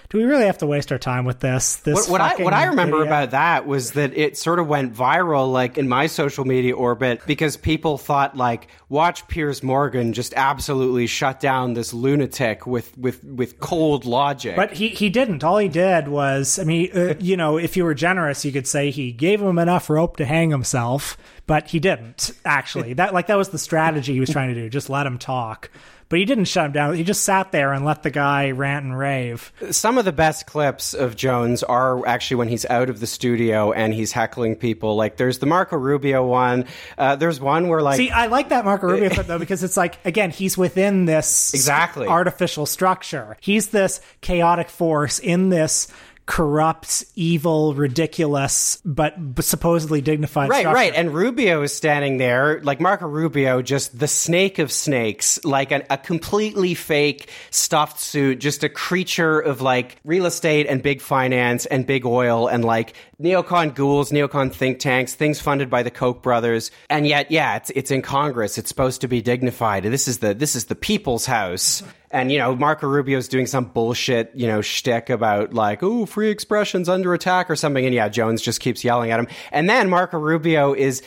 [0.10, 1.78] Do we really have to waste our time with this?
[1.78, 3.08] This what, what I what I remember video?
[3.08, 7.22] about that was that it sort of went viral, like in my social media orbit,
[7.26, 13.24] because people thought like, watch Piers Morgan just absolutely shut down this lunatic with with
[13.24, 14.56] with cold logic.
[14.56, 15.44] But he, he didn't.
[15.44, 18.68] All he did was, I mean, uh, you know, if you were generous, you could
[18.68, 22.94] say he gave him enough rope to hang himself, but he didn't actually.
[22.94, 24.70] that like that was the strategy he was trying to do.
[24.70, 25.72] Just let him talk.
[26.16, 26.96] But he didn't shut him down.
[26.96, 29.52] He just sat there and let the guy rant and rave.
[29.72, 33.74] Some of the best clips of Jones are actually when he's out of the studio
[33.74, 34.96] and he's heckling people.
[34.96, 36.68] Like there's the Marco Rubio one.
[36.98, 39.76] Uh, there's one where like See, I like that Marco Rubio clip though because it's
[39.76, 42.08] like again, he's within this Exactly.
[42.08, 43.36] artificial structure.
[43.42, 45.90] He's this chaotic force in this
[46.26, 50.50] corrupt, evil, ridiculous, but supposedly dignified.
[50.50, 50.76] Right, structure.
[50.76, 50.94] right.
[50.96, 55.86] And Rubio is standing there, like Marco Rubio, just the snake of snakes, like a,
[55.90, 61.68] a completely fake stuffed suit, just a creature of like real estate and big finance
[61.68, 66.24] and big oil and like neocon ghouls, neocon think tanks, things funded by the Koch
[66.24, 66.72] brothers.
[66.90, 68.58] And yet, yeah, it's it's in Congress.
[68.58, 69.84] It's supposed to be dignified.
[69.84, 71.84] This is the this is the people's house.
[72.16, 76.30] And you know, Marco Rubio's doing some bullshit, you know, shtick about like, "Oh, free
[76.30, 77.86] expression's under attack" or something.
[77.86, 79.28] And yeah, Jones just keeps yelling at him.
[79.52, 81.04] And then Marco Rubio is,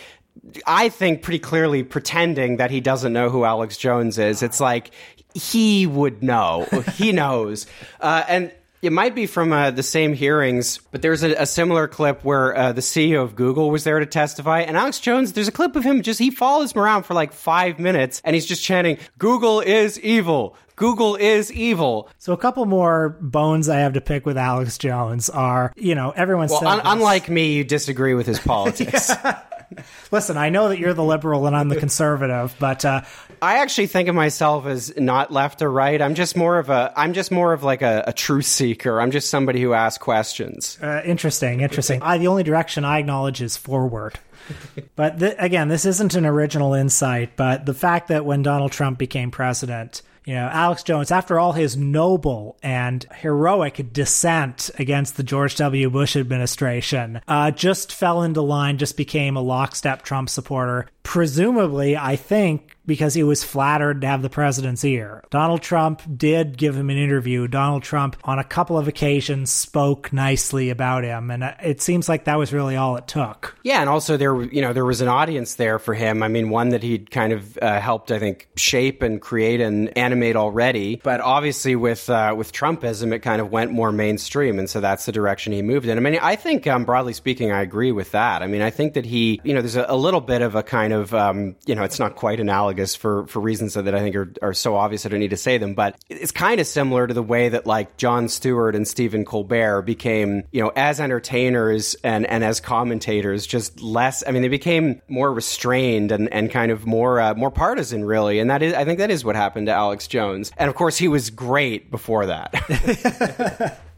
[0.67, 4.43] I think, pretty clearly pretending that he doesn't know who Alex Jones is.
[4.43, 4.91] It's like
[5.33, 6.67] he would know.
[6.97, 7.67] he knows.
[8.03, 11.89] Uh, and it might be from uh, the same hearings, but there's a, a similar
[11.89, 15.33] clip where uh, the CEO of Google was there to testify, and Alex Jones.
[15.33, 18.35] There's a clip of him just he follows him around for like five minutes, and
[18.35, 22.09] he's just chanting, "Google is evil." Google is evil.
[22.19, 26.11] So a couple more bones I have to pick with Alex Jones are, you know,
[26.13, 29.11] everyone Well, said un- unlike me, you disagree with his politics.
[30.11, 33.03] Listen, I know that you're the liberal and I'm the conservative, but uh,
[33.43, 36.01] I actually think of myself as not left or right.
[36.01, 36.91] I'm just more of a.
[36.97, 38.99] I'm just more of like a, a truth seeker.
[39.01, 40.79] I'm just somebody who asks questions.
[40.83, 42.03] uh, interesting, interesting.
[42.03, 44.19] I, the only direction I acknowledge is forward.
[44.97, 48.99] but th- again, this isn't an original insight, but the fact that when Donald Trump
[48.99, 55.23] became president, you know, Alex Jones, after all his noble and heroic dissent against the
[55.23, 55.89] George W.
[55.89, 60.87] Bush administration, uh, just fell into line, just became a lockstep Trump supporter.
[61.03, 65.23] Presumably, I think because he was flattered to have the president's ear.
[65.31, 67.47] Donald Trump did give him an interview.
[67.47, 72.09] Donald Trump, on a couple of occasions, spoke nicely about him, and uh, it seems
[72.09, 73.57] like that was really all it took.
[73.63, 76.23] Yeah, and also there, you know, there was an audience there for him.
[76.23, 79.97] I mean, one that he'd kind of uh, helped, I think, shape and create and
[79.97, 80.97] animate already.
[80.97, 85.05] But obviously, with uh, with Trumpism, it kind of went more mainstream, and so that's
[85.05, 85.99] the direction he moved in.
[85.99, 88.43] I mean, I think, um, broadly speaking, I agree with that.
[88.43, 90.63] I mean, I think that he, you know, there's a, a little bit of a
[90.63, 94.17] kind of, um, you know, it's not quite analogous for for reasons that I think
[94.17, 97.07] are, are so obvious I don't need to say them, but it's kind of similar
[97.07, 101.95] to the way that like Jon Stewart and Stephen Colbert became, you know, as entertainers
[102.05, 104.23] and and as commentators, just less.
[104.27, 108.39] I mean, they became more restrained and and kind of more uh, more partisan, really.
[108.39, 110.53] And that is, I think, that is what happened to Alex Jones.
[110.57, 113.79] And of course, he was great before that.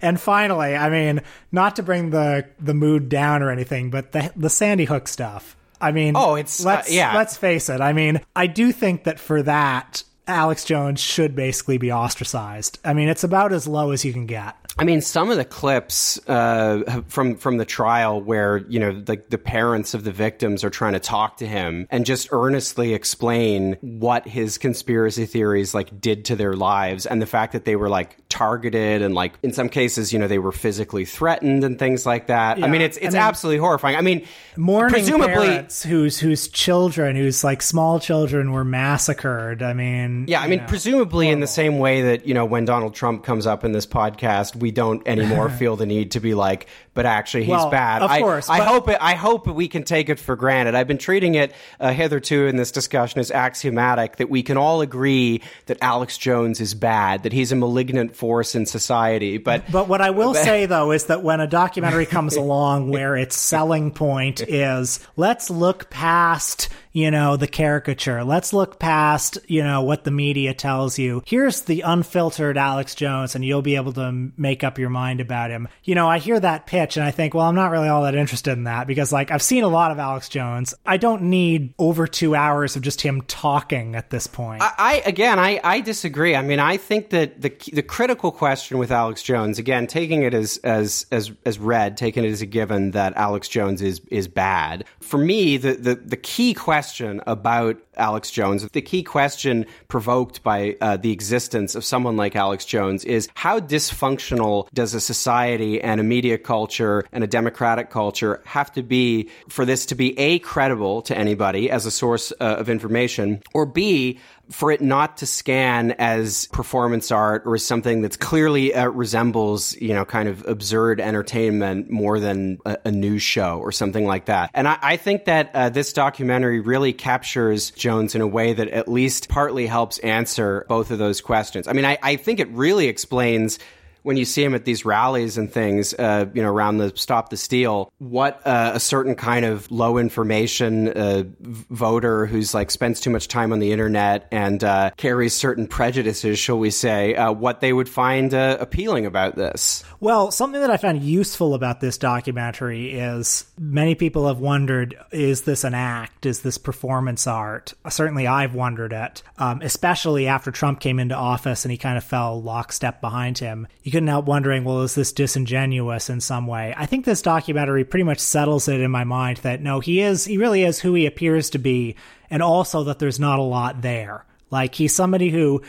[0.00, 1.20] And finally, I mean,
[1.50, 5.56] not to bring the the mood down or anything, but the the Sandy Hook stuff.
[5.82, 7.14] I mean, Oh, it's- uh, let's yeah.
[7.14, 7.80] let's face it.
[7.80, 12.78] I mean, I do think that for that, Alex Jones should basically be ostracized.
[12.84, 14.54] I mean, it's about as low as you can get.
[14.78, 19.22] I mean, some of the clips uh, from from the trial where you know the
[19.28, 23.76] the parents of the victims are trying to talk to him and just earnestly explain
[23.82, 27.90] what his conspiracy theories like did to their lives and the fact that they were
[27.90, 32.06] like targeted and like in some cases you know they were physically threatened and things
[32.06, 32.62] like that.
[32.64, 33.96] I mean, it's it's And then- absolutely horrifying.
[33.96, 35.48] I mean, Mourning presumably.
[35.48, 39.62] parents whose whose children, whose like small children, were massacred.
[39.62, 40.66] I mean, Yeah, I mean, know.
[40.66, 43.86] presumably in the same way that, you know, when Donald Trump comes up in this
[43.86, 48.02] podcast, we don't anymore feel the need to be like, but actually he's Well, bad.
[48.02, 50.74] of I, course, I but- hope it, I hope we can take it for granted.
[50.74, 54.80] I've been treating it uh, hitherto in this discussion as axiomatic that we can all
[54.80, 59.38] agree that Alex Jones is bad, that he's a malignant force in society.
[59.38, 63.16] But But what I will say though is that when a documentary comes along where
[63.16, 68.22] its selling point is let's look past, you know, the caricature.
[68.24, 71.22] Let's look past, you know, what the media tells you.
[71.26, 75.50] Here's the unfiltered Alex Jones and you'll be able to make up your mind about
[75.50, 75.68] him.
[75.84, 78.14] You know, I hear that pitch and I think, well, I'm not really all that
[78.14, 80.74] interested in that because like I've seen a lot of Alex Jones.
[80.84, 84.62] I don't need over 2 hours of just him talking at this point.
[84.62, 86.34] I, I again, I, I disagree.
[86.34, 90.34] I mean, I think that the the critical question with Alex Jones, again, taking it
[90.34, 94.28] as as as as read, taking it as a given that Alex Jones is is
[94.28, 94.84] bad.
[95.00, 98.66] For me, the the, the key question about Alex Jones.
[98.72, 103.60] The key question provoked by uh, the existence of someone like Alex Jones is how
[103.60, 109.28] dysfunctional does a society and a media culture and a democratic culture have to be
[109.48, 113.66] for this to be A, credible to anybody as a source uh, of information, or
[113.66, 114.18] B,
[114.50, 119.74] for it not to scan as performance art or as something that's clearly uh, resembles,
[119.76, 124.26] you know, kind of absurd entertainment more than a, a news show or something like
[124.26, 124.50] that.
[124.52, 128.68] And I, I think that uh, this documentary really captures Jones in a way that
[128.68, 131.66] at least partly helps answer both of those questions.
[131.68, 133.58] I mean, I, I think it really explains
[134.02, 137.30] when you see him at these rallies and things, uh, you know, around the Stop
[137.30, 143.00] the Steal, what uh, a certain kind of low information uh, voter who's like spends
[143.00, 147.32] too much time on the internet and uh, carries certain prejudices, shall we say, uh,
[147.32, 149.84] what they would find uh, appealing about this.
[150.00, 155.42] Well, something that I found useful about this documentary is many people have wondered is
[155.42, 156.26] this an act?
[156.26, 157.74] Is this performance art?
[157.88, 162.04] Certainly I've wondered it, um, especially after Trump came into office and he kind of
[162.04, 163.68] fell lockstep behind him.
[163.82, 166.74] You couldn't help wondering, well, is this disingenuous in some way?
[166.76, 170.24] I think this documentary pretty much settles it in my mind that no, he is,
[170.24, 171.94] he really is who he appears to be,
[172.30, 174.24] and also that there's not a lot there.
[174.50, 175.62] Like he's somebody who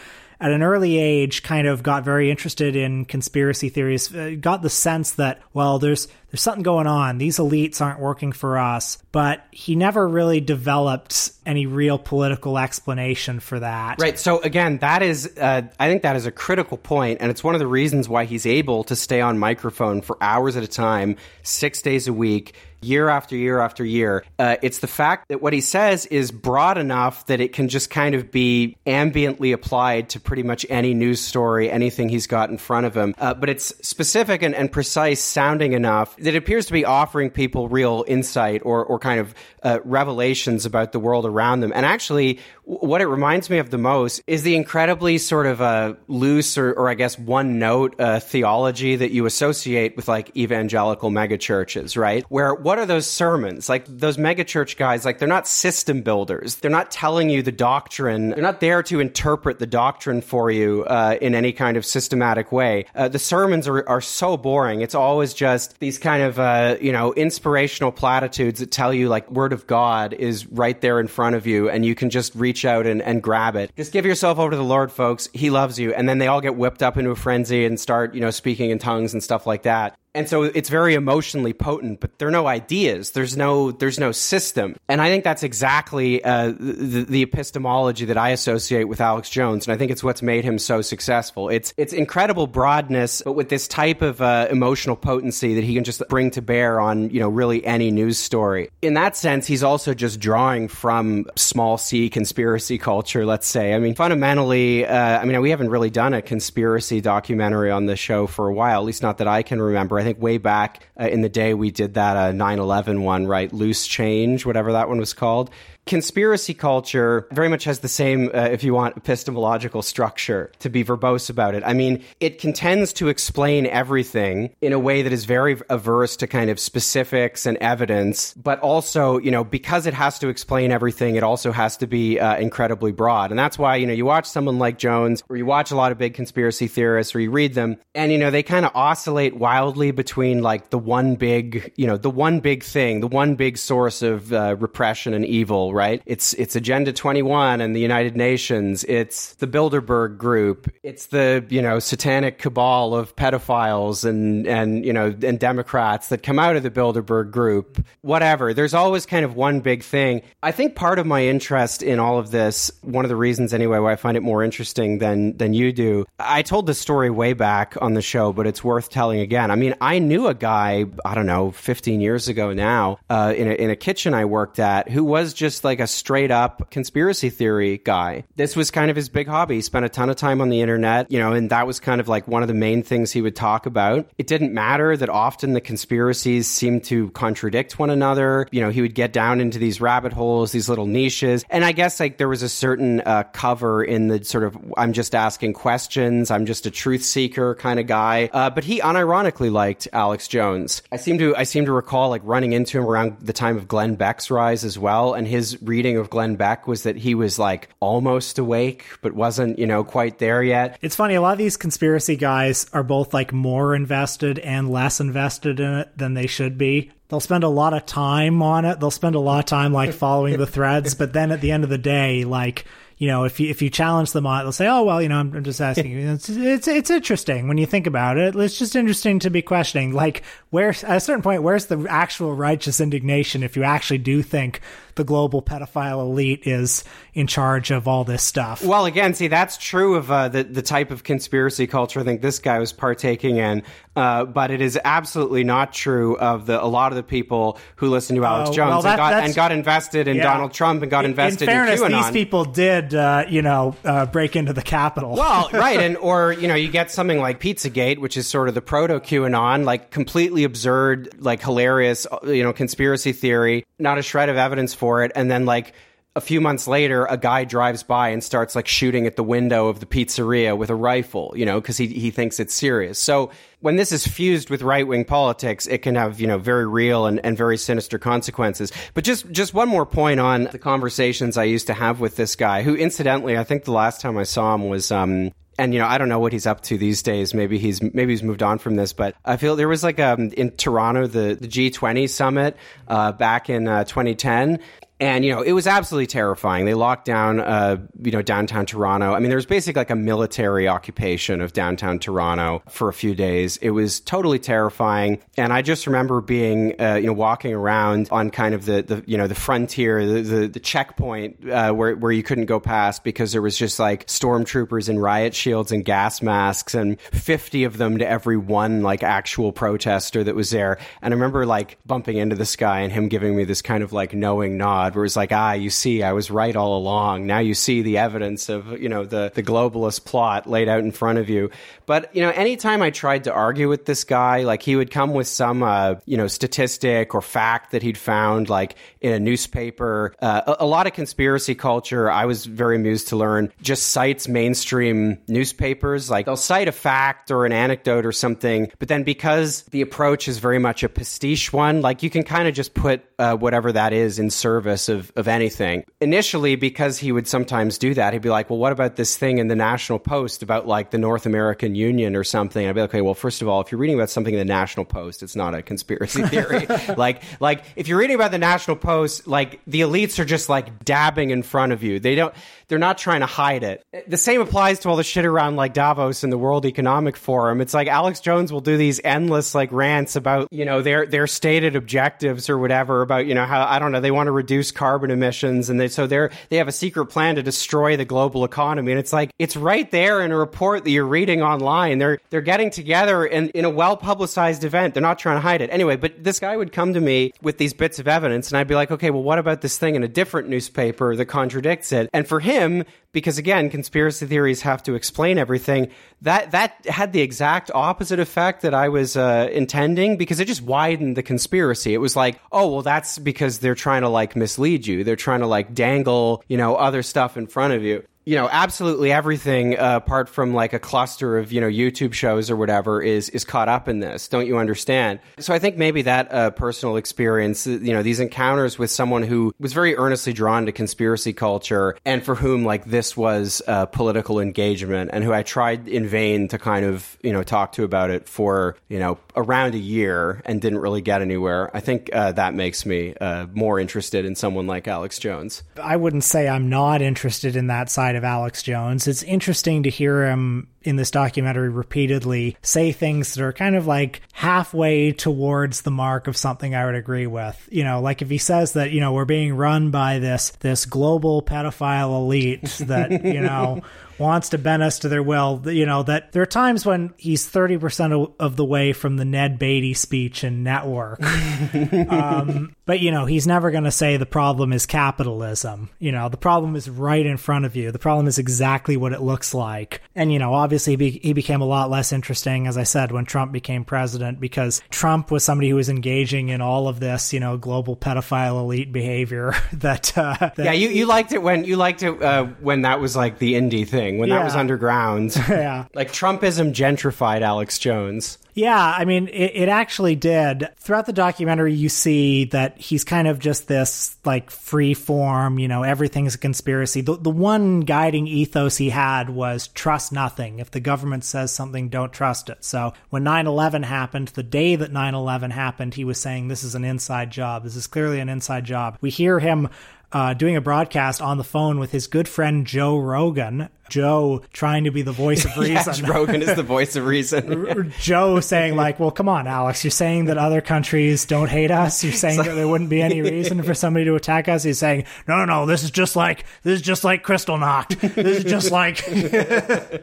[0.44, 4.70] at an early age kind of got very interested in conspiracy theories uh, got the
[4.70, 7.20] sense that well there's there's something going on.
[7.20, 8.98] These elites aren't working for us.
[9.12, 14.02] But he never really developed any real political explanation for that.
[14.02, 14.18] Right.
[14.18, 17.56] So again that is uh, i think that is a critical point and it's one
[17.56, 21.16] of the reasons why he's able to stay on microphone for hours at a time
[21.44, 24.24] six days a week year after year after year.
[24.38, 27.90] Uh, it's the fact that what he says is broad enough that it can just
[27.90, 32.58] kind of be ambiently applied to pretty much any news story, anything he's got in
[32.58, 33.16] front of him.
[33.18, 37.30] Uh, but it's specific and, and, precise sounding enough that it appears to be offering
[37.30, 41.72] people real insight or, or kind of uh, revelations about the world around them.
[41.74, 45.94] And actually, what it reminds me of the most is the incredibly sort of uh,
[46.08, 51.12] loose or, or, I guess one note uh, theology that you associate with like evangelical
[51.12, 52.24] megachurches, right?
[52.30, 53.70] Where what are those sermons?
[53.70, 56.56] Like those megachurch guys, like they're not system builders.
[56.56, 58.30] They're not telling you the doctrine.
[58.30, 62.52] They're not there to interpret the doctrine for you uh, in any kind of systematic
[62.52, 62.86] way.
[62.96, 64.82] Uh, the sermons are, are so boring.
[64.82, 69.30] It's always just these kind of, uh, you know, inspirational platitudes that tell you like
[69.32, 72.66] word of God is right there in front of you and you can just reach
[72.66, 73.76] out and, and grab it.
[73.76, 75.30] Just give yourself over to the Lord, folks.
[75.34, 75.94] He loves you.
[75.94, 78.70] And then they all get whipped up into a frenzy and start, you know, speaking
[78.70, 82.32] in tongues and stuff like that and so it's very emotionally potent but there are
[82.32, 83.12] no ideas.
[83.12, 84.76] There's no there's no system.
[84.88, 89.66] And i think that's exactly uh, the, the, epistemology that i associate with alex jones
[89.66, 91.50] and i think it's what's made him so successful.
[91.50, 95.84] It's it's incredible broadness but with this type of uh, emotional potency that he can
[95.84, 98.70] just bring to bear on you know really any news story.
[98.82, 103.74] In that sense he's also just drawing from small c conspiracy culture let's say.
[103.74, 107.96] I mean fundamentally uh, i mean we haven't really done a conspiracy documentary on the
[107.96, 110.90] show for a while at least not that i can remember I think way back
[111.00, 113.52] uh, in the day we did that uh, 9/11 one, right?
[113.52, 115.50] Loose change, whatever that one was called
[115.86, 120.84] conspiracy culture very much has the same, uh, if you want, epistemological structure to be
[120.84, 121.64] verbose about it.
[121.66, 126.28] I mean, it contends to explain everything in a way that is very averse to
[126.28, 131.16] kind of specifics and evidence, but also, you know, because it has to explain everything,
[131.16, 133.32] it also has to be uh, incredibly broad.
[133.32, 135.92] And that's why, you know, you watch someone like Jones, or you watch a lot
[135.92, 139.36] of big conspiracy theorists, or you read them, and, you know, they kind of oscillate
[139.36, 143.58] wildly between like the one big, you know, the one big thing, the one big
[143.58, 146.02] source of uh, repression and evil right?
[146.06, 148.84] It's it's Agenda 21 and the United Nations.
[148.86, 150.72] It's the Bilderberg Group.
[150.84, 156.24] It's the you know satanic cabal of pedophiles and and you know and Democrats that
[156.24, 157.86] come out of the Bilderberg Group.
[158.02, 158.54] Whatever.
[158.54, 160.22] There's always kind of one big thing.
[160.42, 163.80] I think part of my interest in all of this, one of the reasons anyway,
[163.80, 166.06] why I find it more interesting than than you do.
[166.20, 169.52] I told this story way back on the show, but it's worth telling again.
[169.52, 170.73] I mean, I knew a guy
[171.06, 174.60] I don't know 15 years ago now uh, in a, in a kitchen I worked
[174.60, 178.24] at who was just like a straight up conspiracy theory guy.
[178.36, 179.56] This was kind of his big hobby.
[179.56, 182.02] He spent a ton of time on the internet, you know, and that was kind
[182.02, 184.10] of like one of the main things he would talk about.
[184.18, 188.48] It didn't matter that often the conspiracies seemed to contradict one another.
[188.52, 191.44] You know, he would get down into these rabbit holes, these little niches.
[191.50, 194.94] And I guess like there was a certain uh, cover in the sort of, I'm
[194.94, 198.30] just asking questions, I'm just a truth seeker kind of guy.
[198.32, 200.63] Uh, but he unironically liked Alex Jones.
[200.92, 203.68] I seem to I seem to recall like running into him around the time of
[203.68, 207.40] Glenn Beck's rise as well, and his reading of Glenn Beck was that he was
[207.40, 210.78] like almost awake but wasn't you know quite there yet.
[210.82, 215.00] It's funny, a lot of these conspiracy guys are both like more invested and less
[215.00, 216.92] invested in it than they should be.
[217.10, 218.80] They'll spend a lot of time on it.
[218.80, 221.64] They'll spend a lot of time like following the threads, but then at the end
[221.64, 222.66] of the day, like
[222.98, 225.10] you know, if you if you challenge them on it, they'll say, "Oh well, you
[225.10, 228.36] know, I'm, I'm just asking you." It's, it's it's interesting when you think about it.
[228.36, 229.94] It's just interesting to be questioning.
[229.94, 234.22] Like, where at a certain point, where's the actual righteous indignation if you actually do
[234.22, 234.62] think
[234.96, 238.64] the global pedophile elite is in charge of all this stuff?
[238.64, 242.22] Well, again, see, that's true of uh, the the type of conspiracy culture I think
[242.22, 243.64] this guy was partaking in,
[243.96, 247.90] uh, but it is absolutely not true of the a lot of the people who
[247.90, 250.24] listen to Alex Oh, Jones well, that- and, got, and got invested in Yeah.
[250.24, 252.02] Donald Trump and got In- invested in fairness, in QAnon.
[252.04, 255.16] these people did, uh, you know, uh, break into the Capitol.
[255.16, 258.56] Well, right, and or you know, you get something like Pizzagate, which is sort of
[258.56, 264.02] the proto QAnon, like completely absurd, like hilarious, uh, you know, conspiracy theory, not a
[264.02, 265.74] shred of evidence for it, and then like
[266.14, 269.70] a few months later, a guy drives by and starts like shooting at the window
[269.70, 273.00] of the pizzeria with a rifle, you know, because he he thinks it's serious.
[273.00, 273.32] So
[273.62, 277.06] when this is fused with right wing politics, it can have you know very real
[277.06, 278.74] and, and very sinister consequences.
[278.94, 282.36] But just just one more point on the conversations I used to have with this
[282.36, 285.80] guy, who incidentally, I think the last time I saw him was um and you
[285.80, 287.34] know I don't know what he's up to these days.
[287.34, 290.30] Maybe he's maybe he's moved on from this, but I feel there was like um
[290.32, 294.60] in Toronto the the G20 summit uh, back in uh, 2010.
[295.00, 296.66] And you know it was absolutely terrifying.
[296.66, 299.14] They locked down, uh, you know, downtown Toronto.
[299.14, 303.16] I mean, there was basically like a military occupation of downtown Toronto for a few
[303.16, 303.58] days.
[303.58, 305.20] It was totally terrifying.
[305.38, 309.04] And I just remember being, uh, you know, walking around on kind of the, the
[309.06, 313.04] you know, the frontier, the the, the checkpoint uh, where where you couldn't go past
[313.04, 317.78] because there was just like stormtroopers in riot shields and gas masks, and fifty of
[317.78, 320.78] them to every one like actual protester that was there.
[321.02, 323.92] And I remember like bumping into this guy and him giving me this kind of
[323.92, 327.26] like knowing nod, where it's like, ah, you see, I was right all along.
[327.26, 330.92] Now you see the evidence of you know the the globalist plot laid out in
[330.92, 331.50] front of you.
[331.86, 335.14] But you know, anytime I tried to argue with this guy, like he would come
[335.14, 340.14] with some uh, you know statistic or fact that he'd found like in a newspaper.
[340.22, 344.28] Uh, a, a lot of conspiracy culture, I was very amused to learn, just cites
[344.28, 346.10] mainstream newspapers.
[346.10, 350.28] Like they'll cite a fact or an anecdote or something, but then because the approach
[350.28, 353.72] is very much a pastiche one, like you can kind of just put uh, whatever
[353.72, 355.84] that is in service of, of anything.
[356.02, 359.38] Initially, because he would sometimes do that, he'd be like, well, what about this thing
[359.38, 362.68] in the National Post about like the North American Union or something?
[362.68, 364.46] I'd be like, okay, well, first of all, if you're reading about something in the
[364.46, 366.66] National Post, it's not a conspiracy theory.
[366.98, 370.84] like, like if you're reading about the National Post, like the elites are just like
[370.84, 372.00] dabbing in front of you.
[372.00, 372.34] They don't,
[372.68, 373.86] they're not trying to hide it.
[374.08, 377.62] The same applies to all the shit around like Davos and the World Economic Forum.
[377.62, 381.28] It's like Alex Jones will do these endless like rants about, you know, their their
[381.28, 384.72] stated objectives or whatever about, you know, how I don't know, they want to reduce
[384.72, 388.44] carbon emissions and they so they're they have a secret plan to destroy the global
[388.44, 388.92] economy.
[388.92, 391.63] And it's like it's right there in a report that you're reading online.
[392.00, 394.94] They're they're getting together in, in a well publicized event.
[394.94, 395.70] They're not trying to hide it.
[395.70, 398.68] Anyway, but this guy would come to me with these bits of evidence and I'd
[398.68, 402.10] be like, okay, well what about this thing in a different newspaper that contradicts it?
[402.14, 405.90] And for him, because again, conspiracy theories have to explain everything.
[406.22, 410.62] That that had the exact opposite effect that I was uh, intending because it just
[410.62, 411.94] widened the conspiracy.
[411.94, 415.04] It was like, oh well, that's because they're trying to like mislead you.
[415.04, 418.50] They're trying to like dangle, you know, other stuff in front of you you know
[418.52, 423.02] absolutely everything uh, apart from like a cluster of you know youtube shows or whatever
[423.02, 424.28] is is caught up in this.
[424.28, 425.20] Don't you understand?
[425.40, 429.54] So i think maybe that uh, personal experience you know these encounters with someone who
[429.60, 434.40] was very earnestly drawn to conspiracy culture and for whom like this was uh, political
[434.40, 438.10] engagement and who i tried in vain to kind of you know talk to about
[438.10, 441.76] it for you know around a year and didn't really get anywhere.
[441.76, 445.64] I think uh, that makes me uh, more interested in someone like alex jones.
[445.82, 449.08] I wouldn't say I'm not interested in that side of Alex Jones.
[449.08, 453.88] It's interesting to hear him in this documentary repeatedly say things that are kind of
[453.88, 457.70] like halfway towards the mark of something I would agree with.
[457.72, 460.86] You know, like if he says that, you know, we're being run by this this
[460.86, 463.82] global pedophile elite that, you know,
[464.18, 467.50] wants to bend us to their will, you know, that there are times when he's
[467.50, 471.22] 30% of the way from the Ned Beatty speech in Network.
[472.10, 475.90] um, but, you know, he's never going to say the problem is capitalism.
[476.00, 477.92] You know, the problem is right in front of you.
[477.92, 480.02] The problem is exactly what it looks like.
[480.16, 483.12] And, you know, obviously he, be- he became a lot less interesting, as I said,
[483.12, 487.32] when Trump became president, because Trump was somebody who was engaging in all of this,
[487.34, 491.64] you know, global pedophile elite behavior that, uh, that yeah, you, you liked it when
[491.64, 495.36] you liked it uh, when that was like the indie thing when that was underground.
[495.54, 495.86] Yeah.
[495.94, 498.38] like Trumpism gentrified Alex Jones.
[498.56, 500.70] Yeah, I mean, it, it actually did.
[500.78, 505.68] Throughout the documentary, you see that he's kind of just this like free form, you
[505.68, 507.02] know, everything's a conspiracy.
[507.02, 510.60] The, the one guiding ethos he had was trust nothing.
[510.60, 512.64] If the government says something, don't trust it.
[512.64, 516.64] So when 9 11 happened, the day that 9 11 happened, he was saying, This
[516.64, 517.64] is an inside job.
[517.64, 518.98] This is clearly an inside job.
[519.02, 519.70] We hear him
[520.14, 523.70] uh, doing a broadcast on the phone with his good friend Joe Rogan.
[523.90, 525.74] Joe trying to be the voice of reason.
[525.76, 527.94] yes, Rogan is the voice of reason.
[528.00, 529.84] Joe saying like, "Well, come on, Alex.
[529.84, 532.04] You're saying that other countries don't hate us.
[532.04, 535.06] You're saying that there wouldn't be any reason for somebody to attack us." He's saying,
[535.28, 535.66] "No, no, no.
[535.66, 538.00] This is just like this is just like Kristallnacht.
[538.16, 539.08] This is just like."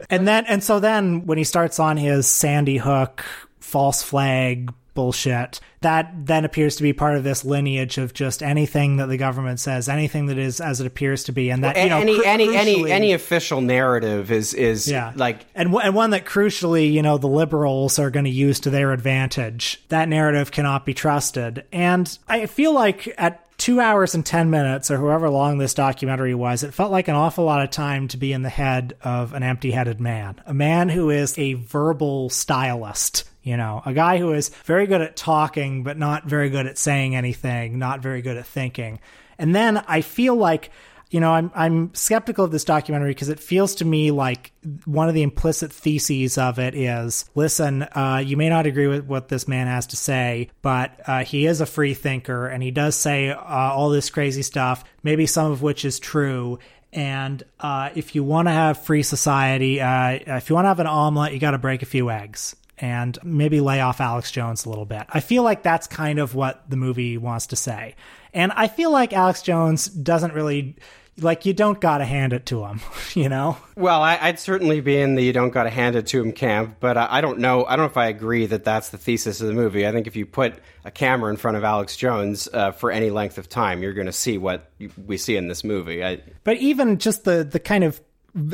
[0.09, 3.25] and then and so then when he starts on his Sandy Hook
[3.59, 8.97] false flag bullshit that then appears to be part of this lineage of just anything
[8.97, 11.89] that the government says anything that is as it appears to be and that you
[11.89, 15.13] know any cru- any any any official narrative is is yeah.
[15.15, 18.59] like and w- and one that crucially, you know, the liberals are going to use
[18.61, 19.83] to their advantage.
[19.89, 21.65] That narrative cannot be trusted.
[21.71, 26.33] And I feel like at two hours and 10 minutes or however long this documentary
[26.33, 29.33] was, it felt like an awful lot of time to be in the head of
[29.33, 30.41] an empty headed man.
[30.45, 33.29] A man who is a verbal stylist.
[33.43, 36.77] You know, a guy who is very good at talking, but not very good at
[36.77, 38.99] saying anything, not very good at thinking.
[39.39, 40.71] And then I feel like
[41.11, 44.53] you know, I'm I'm skeptical of this documentary because it feels to me like
[44.85, 49.05] one of the implicit theses of it is: listen, uh, you may not agree with
[49.05, 52.71] what this man has to say, but uh, he is a free thinker, and he
[52.71, 56.59] does say uh, all this crazy stuff, maybe some of which is true.
[56.93, 60.79] And uh, if you want to have free society, uh, if you want to have
[60.79, 64.65] an omelet, you got to break a few eggs and maybe lay off Alex Jones
[64.65, 65.03] a little bit.
[65.09, 67.95] I feel like that's kind of what the movie wants to say.
[68.33, 70.75] And I feel like Alex Jones doesn't really
[71.19, 72.79] like you don't gotta hand it to him,
[73.13, 73.57] you know.
[73.75, 76.31] Well, I, I'd certainly be in the you don't got to hand it to him
[76.31, 77.65] camp, but I, I don't know.
[77.65, 79.85] I don't know if I agree that that's the thesis of the movie.
[79.85, 80.55] I think if you put
[80.85, 84.07] a camera in front of Alex Jones uh, for any length of time, you're going
[84.07, 84.71] to see what
[85.05, 86.03] we see in this movie.
[86.03, 88.01] I, But even just the the kind of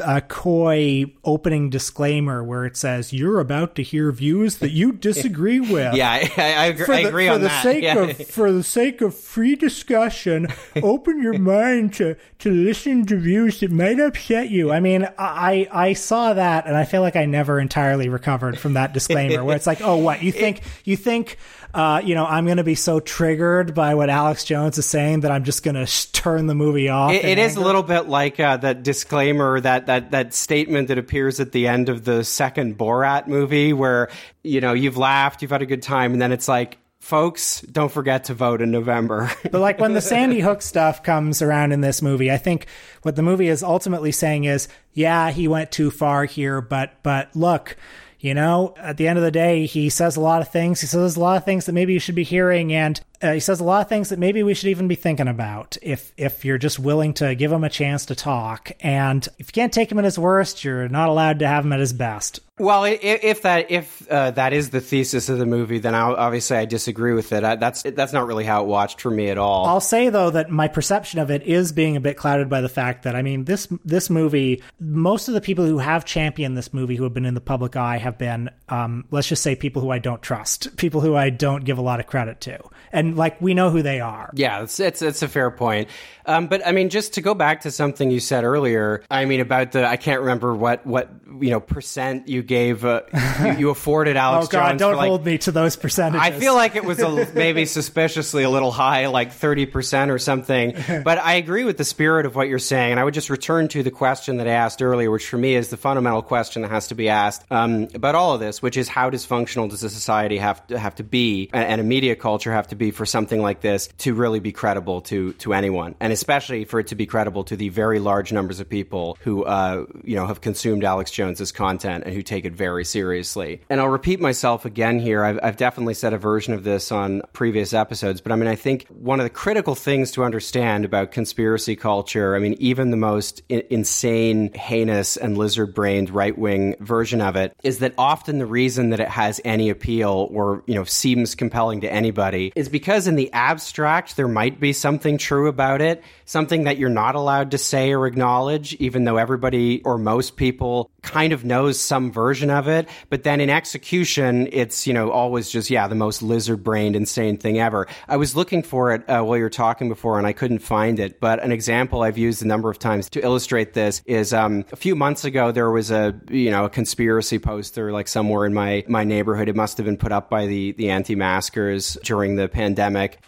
[0.04, 5.60] uh, coy opening disclaimer where it says you're about to hear views that you disagree
[5.74, 5.94] with.
[5.94, 7.64] yeah, I, I, I agree, for I the, agree for on the that.
[7.64, 7.98] sake Yeah.
[7.98, 10.48] of for the sake of free discussion,
[10.82, 14.72] open your mind to to listen to views that might upset you.
[14.72, 18.74] I mean, I I saw that and I feel like I never entirely recovered from
[18.74, 21.38] that disclaimer where it's like, oh, what you think you think.
[21.74, 25.20] Uh, you know, I'm going to be so triggered by what Alex Jones is saying
[25.20, 27.12] that I'm just going to sh- turn the movie off.
[27.12, 30.98] It, it is a little bit like uh, that disclaimer, that, that that statement that
[30.98, 34.10] appears at the end of the second Borat movie, where
[34.44, 37.92] you know you've laughed, you've had a good time, and then it's like, folks, don't
[37.92, 39.30] forget to vote in November.
[39.52, 42.68] But like when the Sandy Hook stuff comes around in this movie, I think
[43.02, 47.36] what the movie is ultimately saying is, yeah, he went too far here, but but
[47.36, 47.76] look,
[48.20, 50.80] you know, at the end of the day, he says a lot of things.
[50.80, 53.40] He says a lot of things that maybe you should be hearing, and uh, he
[53.40, 56.46] says a lot of things that maybe we should even be thinking about if if
[56.46, 58.72] you're just willing to give him a chance to talk.
[58.82, 61.74] And if you can't take him at his worst, you're not allowed to have him
[61.74, 62.42] at his best.
[62.60, 66.58] Well, if that if uh, that is the thesis of the movie, then I, obviously
[66.58, 67.44] I disagree with it.
[67.44, 69.68] I, that's that's not really how it watched for me at all.
[69.68, 72.70] I'll say though that my perception of it is being a bit clouded by the
[72.70, 76.74] fact that I mean this this movie, most of the people who have championed this
[76.74, 79.84] movie who have been in the public eye have been, um, let's just say, people
[79.84, 82.58] who I don't trust, people who I don't give a lot of credit to,
[82.92, 84.32] and like we know who they are.
[84.34, 85.90] Yeah, it's it's, it's a fair point.
[86.26, 89.40] Um, but I mean, just to go back to something you said earlier, I mean
[89.40, 93.02] about the I can't remember what what you know percent you gave uh,
[93.42, 94.80] you, you afforded Alex oh God, Jones.
[94.80, 96.22] don't like, hold me to those percentages.
[96.22, 100.76] I feel like it was a, maybe suspiciously a little high, like 30% or something.
[101.08, 102.92] But I agree with the spirit of what you're saying.
[102.92, 105.56] And I would just return to the question that I asked earlier, which for me
[105.56, 108.78] is the fundamental question that has to be asked um, about all of this, which
[108.78, 112.16] is how dysfunctional does a society have to, have to be and, and a media
[112.16, 115.96] culture have to be for something like this to really be credible to, to anyone?
[116.00, 119.44] And especially for it to be credible to the very large numbers of people who,
[119.46, 123.62] uh, you know, have consumed Alex Jones's content and who take it very seriously.
[123.70, 125.24] And I'll repeat myself again here.
[125.24, 128.56] I've, I've definitely said a version of this on previous episodes, but I mean, I
[128.56, 132.98] think one of the critical things to understand about conspiracy culture, I mean, even the
[132.98, 138.40] most I- insane, heinous, and lizard brained right wing version of it, is that often
[138.40, 142.70] the reason that it has any appeal or, you know, seems compelling to anybody is
[142.70, 146.88] because because in the abstract there might be something true about it, something that you're
[146.90, 151.78] not allowed to say or acknowledge, even though everybody or most people kind of knows
[151.78, 152.88] some version of it.
[153.10, 157.36] But then in execution, it's, you know, always just, yeah, the most lizard brained, insane
[157.36, 157.88] thing ever.
[158.08, 160.98] I was looking for it uh, while you were talking before and I couldn't find
[160.98, 161.20] it.
[161.20, 164.78] But an example I've used a number of times to illustrate this is um, a
[164.78, 168.86] few months ago, there was a, you know, a conspiracy poster like somewhere in my,
[168.88, 169.50] my neighborhood.
[169.50, 172.77] It must have been put up by the, the anti maskers during the pandemic.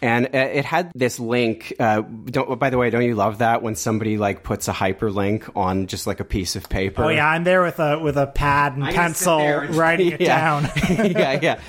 [0.02, 1.74] And uh, it had this link.
[1.78, 5.54] Uh, don't, by the way, don't you love that when somebody like puts a hyperlink
[5.56, 7.04] on just like a piece of paper?
[7.04, 10.40] Oh yeah, I'm there with a with a pad and I pencil writing it Yeah.
[10.40, 10.70] down.
[11.10, 11.60] yeah, yeah.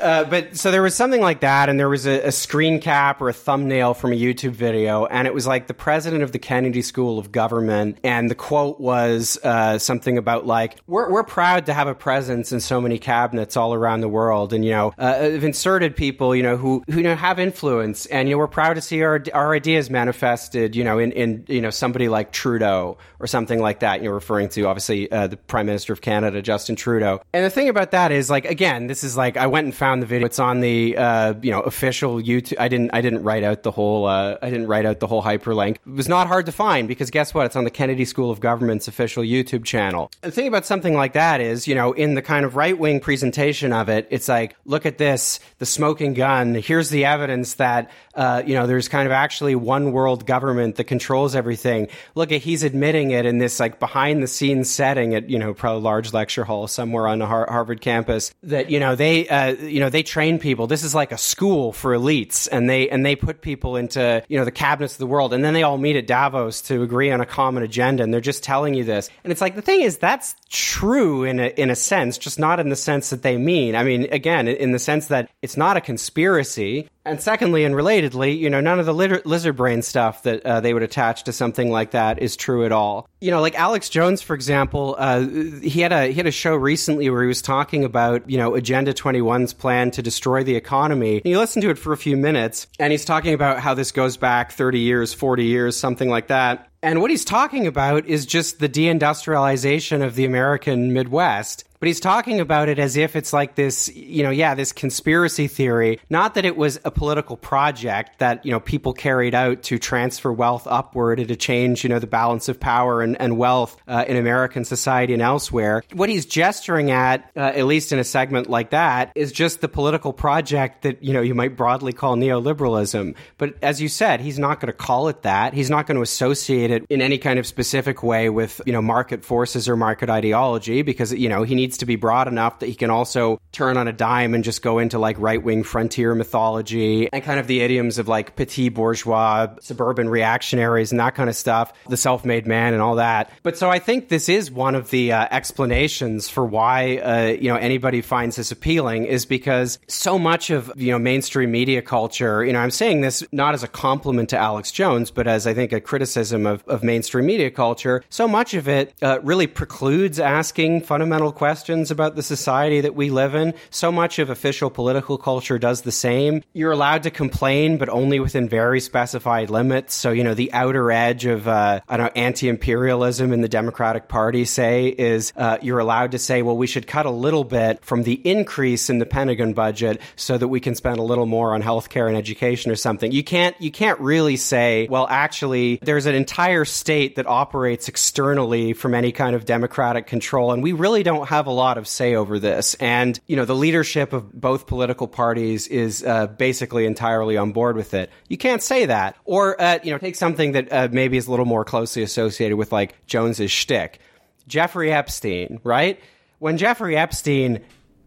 [0.00, 3.20] Uh, but so there was something like that, and there was a, a screen cap
[3.20, 6.38] or a thumbnail from a YouTube video, and it was like the president of the
[6.38, 11.66] Kennedy School of Government, and the quote was uh, something about like, "We're we're proud
[11.66, 14.92] to have a presence in so many cabinets all around the world, and you know,
[14.98, 18.38] uh, have inserted people, you know, who who you know have influence, and you know,
[18.38, 22.08] we're proud to see our our ideas manifested, you know, in in you know somebody
[22.08, 24.02] like Trudeau or something like that.
[24.02, 27.22] You know, referring to obviously uh, the Prime Minister of Canada, Justin Trudeau.
[27.32, 29.85] And the thing about that is, like, again, this is like I went and found
[30.00, 30.26] the video.
[30.26, 32.56] It's on the uh, you know official YouTube.
[32.58, 35.22] I didn't I didn't write out the whole uh, I didn't write out the whole
[35.22, 35.76] hyperlink.
[35.76, 37.46] It was not hard to find because guess what?
[37.46, 40.10] It's on the Kennedy School of Government's official YouTube channel.
[40.20, 43.00] The thing about something like that is, you know, in the kind of right wing
[43.00, 46.54] presentation of it, it's like, look at this, the smoking gun.
[46.54, 50.84] Here's the evidence that uh, you know there's kind of actually one world government that
[50.84, 51.88] controls everything.
[52.14, 55.54] Look at he's admitting it in this like behind the scenes setting at you know
[55.54, 59.54] probably a large lecture hall somewhere on Har- Harvard campus that you know they uh,
[59.76, 60.66] you know they train people.
[60.66, 64.38] This is like a school for elites, and they and they put people into you
[64.38, 67.10] know the cabinets of the world, and then they all meet at Davos to agree
[67.10, 69.10] on a common agenda, and they're just telling you this.
[69.22, 72.58] And it's like the thing is that's true in a in a sense, just not
[72.58, 73.76] in the sense that they mean.
[73.76, 76.88] I mean, again, in the sense that it's not a conspiracy.
[77.06, 80.74] And secondly, and relatedly, you know, none of the lizard brain stuff that uh, they
[80.74, 83.08] would attach to something like that is true at all.
[83.20, 86.56] You know, like Alex Jones, for example, uh, he had a he had a show
[86.56, 91.18] recently where he was talking about you know Agenda 21's plan to destroy the economy.
[91.18, 93.92] And you listen to it for a few minutes, and he's talking about how this
[93.92, 96.68] goes back 30 years, 40 years, something like that.
[96.82, 101.64] And what he's talking about is just the deindustrialization of the American Midwest.
[101.78, 105.48] But he's talking about it as if it's like this, you know, yeah, this conspiracy
[105.48, 106.00] theory.
[106.08, 110.32] Not that it was a political project that, you know, people carried out to transfer
[110.32, 114.04] wealth upward and to change, you know, the balance of power and, and wealth uh,
[114.06, 115.82] in American society and elsewhere.
[115.92, 119.68] What he's gesturing at, uh, at least in a segment like that, is just the
[119.68, 123.14] political project that, you know, you might broadly call neoliberalism.
[123.38, 125.54] But as you said, he's not going to call it that.
[125.54, 128.82] He's not going to associate it in any kind of specific way with, you know,
[128.82, 132.66] market forces or market ideology because, you know, he needs to be broad enough that
[132.66, 136.14] he can also turn on a dime and just go into like right wing frontier
[136.14, 141.28] mythology and kind of the idioms of like petit bourgeois, suburban reactionaries and that kind
[141.28, 143.30] of stuff, the self made man and all that.
[143.42, 147.48] But so I think this is one of the uh, explanations for why, uh, you
[147.48, 152.44] know, anybody finds this appealing is because so much of, you know, mainstream media culture,
[152.44, 155.54] you know, I'm saying this not as a compliment to Alex Jones, but as I
[155.54, 160.20] think a criticism of, of mainstream media culture, so much of it uh, really precludes
[160.20, 163.54] asking fundamental questions about the society that we live in.
[163.70, 166.42] So much of official political culture does the same.
[166.52, 169.94] You're allowed to complain, but only within very specified limits.
[169.94, 173.48] So, you know, the outer edge of, uh, I don't know, anti imperialism in the
[173.48, 177.44] Democratic Party, say, is uh, you're allowed to say, well, we should cut a little
[177.44, 181.26] bit from the increase in the Pentagon budget so that we can spend a little
[181.26, 183.12] more on healthcare and education or something.
[183.12, 188.72] You can't, you can't really say, well, actually, there's an entire state that operates externally
[188.72, 192.14] from any kind of democratic control, and we really don't have a lot of say
[192.14, 192.74] over this.
[192.74, 197.76] And, you know, the leadership of both political parties is uh, basically entirely on board
[197.76, 198.10] with it.
[198.28, 199.16] You can't say that.
[199.24, 202.56] Or, uh, you know, take something that uh, maybe is a little more closely associated
[202.56, 204.00] with like Jones's shtick.
[204.46, 206.00] Jeffrey Epstein, right?
[206.38, 207.64] When Jeffrey Epstein